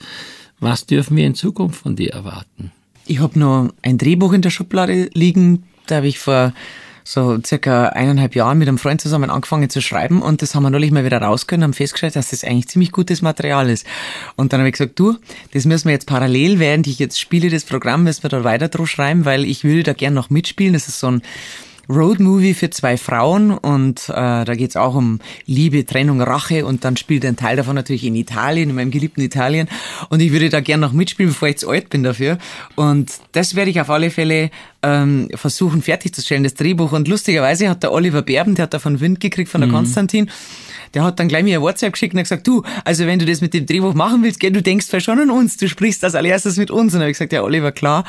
[0.61, 2.73] Was dürfen wir in Zukunft von dir erwarten?
[3.07, 5.65] Ich habe noch ein Drehbuch in der Schublade liegen.
[5.87, 6.53] Da habe ich vor
[7.09, 10.71] so circa eineinhalb Jahren mit einem Freund zusammen angefangen zu schreiben und das haben wir
[10.71, 13.87] neulich mal wieder rausgeholt und haben festgestellt, dass das eigentlich ziemlich gutes Material ist.
[14.35, 15.17] Und dann habe ich gesagt, du,
[15.53, 18.67] das müssen wir jetzt parallel, während ich jetzt spiele, das Programm, müssen wir da weiter
[18.67, 20.73] drauf schreiben, weil ich würde da gern noch mitspielen.
[20.73, 21.23] Das ist so ein
[21.89, 26.97] Roadmovie für zwei Frauen und äh, da geht's auch um Liebe, Trennung, Rache und dann
[26.97, 29.69] spielt ein Teil davon natürlich in Italien, in meinem geliebten Italien
[30.09, 32.39] und ich würde da gern noch mitspielen, bevor ich zu alt bin dafür
[32.75, 34.51] und das werde ich auf alle Fälle
[34.83, 39.21] ähm, versuchen fertigzustellen, das Drehbuch und lustigerweise hat der Oliver Berben, der hat davon Wind
[39.21, 39.75] gekriegt von der mhm.
[39.75, 40.31] Konstantin
[40.95, 43.27] der hat dann gleich mir ein WhatsApp geschickt und hat gesagt, du, also wenn du
[43.27, 46.03] das mit dem Drehbuch machen willst, gell, du denkst vielleicht schon an uns, du sprichst
[46.05, 46.95] als allererstes mit uns.
[46.95, 48.05] Und dann habe ich gesagt, ja, Oliver, klar,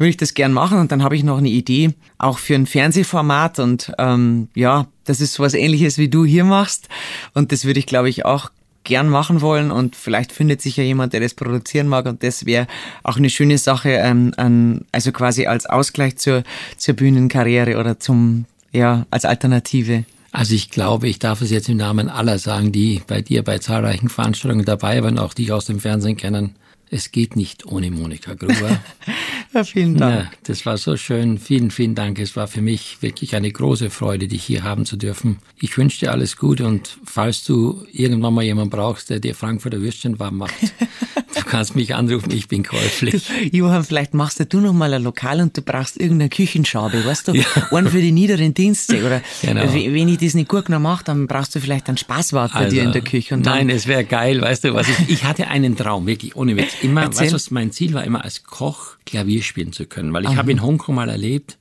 [0.00, 0.78] würde ich das gern machen.
[0.78, 3.58] Und dann habe ich noch eine Idee, auch für ein Fernsehformat.
[3.58, 6.88] Und ähm, ja, das ist sowas ähnliches, wie du hier machst.
[7.34, 8.50] Und das würde ich, glaube ich, auch
[8.82, 12.46] gern machen wollen und vielleicht findet sich ja jemand, der das produzieren mag und das
[12.46, 12.66] wäre
[13.02, 16.44] auch eine schöne Sache, ähm, ähm, also quasi als Ausgleich zur,
[16.78, 20.04] zur Bühnenkarriere oder zum, ja, als Alternative.
[20.32, 23.58] Also ich glaube, ich darf es jetzt im Namen aller sagen, die bei dir bei
[23.58, 26.54] zahlreichen Veranstaltungen dabei waren, auch die aus dem Fernsehen kennen.
[26.92, 28.80] Es geht nicht ohne Monika Gruber.
[29.54, 30.24] ja, vielen Dank.
[30.24, 31.38] Ja, das war so schön.
[31.38, 32.18] Vielen, vielen Dank.
[32.18, 35.38] Es war für mich wirklich eine große Freude, dich hier haben zu dürfen.
[35.60, 39.80] Ich wünsche dir alles Gute und falls du irgendwann mal jemanden brauchst, der dir Frankfurter
[39.80, 40.54] Würstchen warm macht,
[41.34, 43.28] Du kannst mich anrufen, ich bin käuflich.
[43.52, 47.32] Johann, vielleicht machst du noch mal ein Lokal und du brauchst irgendeine Küchenschabe, weißt du?
[47.32, 47.44] Ja.
[47.70, 49.04] Einen für die niederen Dienste.
[49.04, 49.62] Oder genau.
[49.72, 52.76] wenn ich das nicht gut genug mache, dann brauchst du vielleicht einen Spaßwart bei also,
[52.76, 53.36] dir in der Küche.
[53.36, 56.72] Nein, es wäre geil, weißt du, was ich, ich hatte einen Traum, wirklich, ohne Witz.
[56.82, 57.32] Immer, Erzähl.
[57.32, 60.50] weißt du, mein Ziel war immer als Koch Klavier spielen zu können, weil ich habe
[60.50, 61.58] in Hongkong mal erlebt,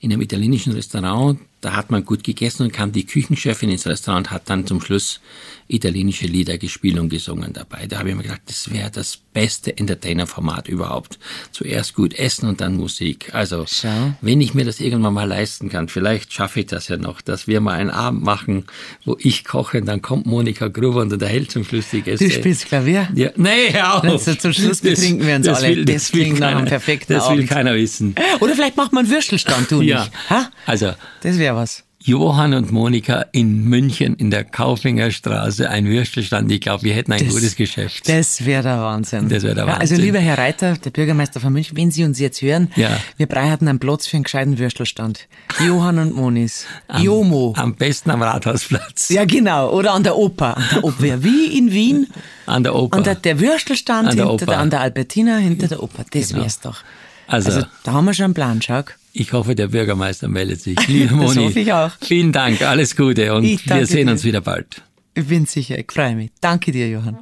[0.00, 4.28] in einem italienischen Restaurant, da hat man gut gegessen und kam die Küchenchefin ins Restaurant
[4.28, 5.20] und hat dann zum Schluss
[5.68, 7.86] italienische Lieder gespielt und gesungen dabei.
[7.86, 11.18] Da habe ich mir gedacht, das wäre das beste Entertainer-Format überhaupt.
[11.52, 13.34] Zuerst gut essen und dann Musik.
[13.34, 14.14] Also, Schau.
[14.20, 17.46] wenn ich mir das irgendwann mal leisten kann, vielleicht schaffe ich das ja noch, dass
[17.46, 18.64] wir mal einen Abend machen,
[19.04, 22.24] wo ich koche und dann kommt Monika Gruber und unterhält zum Schluss die Gäste.
[22.26, 23.08] Du spielst Klavier?
[23.14, 23.30] Ja.
[23.36, 24.04] Nee, hör auf.
[24.04, 25.76] Also zum Schluss betrinken wir uns das alle.
[25.76, 27.50] Will, das, das klingt nach einem perfekten Das will Abend.
[27.50, 28.14] keiner wissen.
[28.40, 30.00] Oder vielleicht macht man einen Würstelstand, du ja.
[30.00, 30.12] nicht.
[30.30, 30.50] Ha?
[30.66, 30.92] Also.
[31.22, 31.85] Das wäre was.
[32.06, 36.52] Johann und Monika in München in der Kaufinger Straße ein Würstelstand.
[36.52, 38.08] Ich glaube, wir hätten ein das, gutes Geschäft.
[38.08, 39.28] Das wäre der Wahnsinn.
[39.28, 39.74] Das wäre der Wahnsinn.
[39.74, 42.90] Ja, also lieber Herr Reiter, der Bürgermeister von München, wenn Sie uns jetzt hören, ja.
[43.16, 45.26] wir drei hatten einen Platz für einen gescheiten Würstelstand.
[45.58, 46.66] Johann und Monis.
[46.86, 47.54] Am, Jomo.
[47.56, 49.08] Am besten am Rathausplatz.
[49.08, 49.72] Ja, genau.
[49.72, 50.58] Oder an der Oper.
[50.58, 51.02] An der Oper.
[51.24, 52.06] Wie in Wien.
[52.46, 52.98] An der Oper.
[52.98, 56.04] An der, der Würstelstand an der, hinter der, an der Albertina hinter der Oper.
[56.08, 56.42] Das genau.
[56.42, 56.84] wär's doch.
[57.26, 58.84] Also, also, da haben wir schon einen Plan, schau.
[59.18, 60.76] Ich hoffe, der Bürgermeister meldet sich.
[60.88, 61.90] Liebe Moni, das hoffe ich auch.
[62.02, 64.12] Vielen Dank, alles Gute und wir sehen dir.
[64.12, 64.82] uns wieder bald.
[65.14, 66.32] Ich bin sicher, ich freue mich.
[66.42, 67.16] Danke dir, Johann.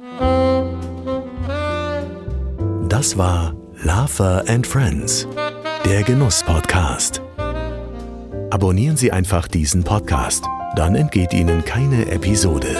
[2.89, 5.25] Das war Lava and Friends,
[5.85, 7.21] der Genuss-Podcast.
[8.49, 10.43] Abonnieren Sie einfach diesen Podcast,
[10.75, 12.75] dann entgeht Ihnen keine Episode.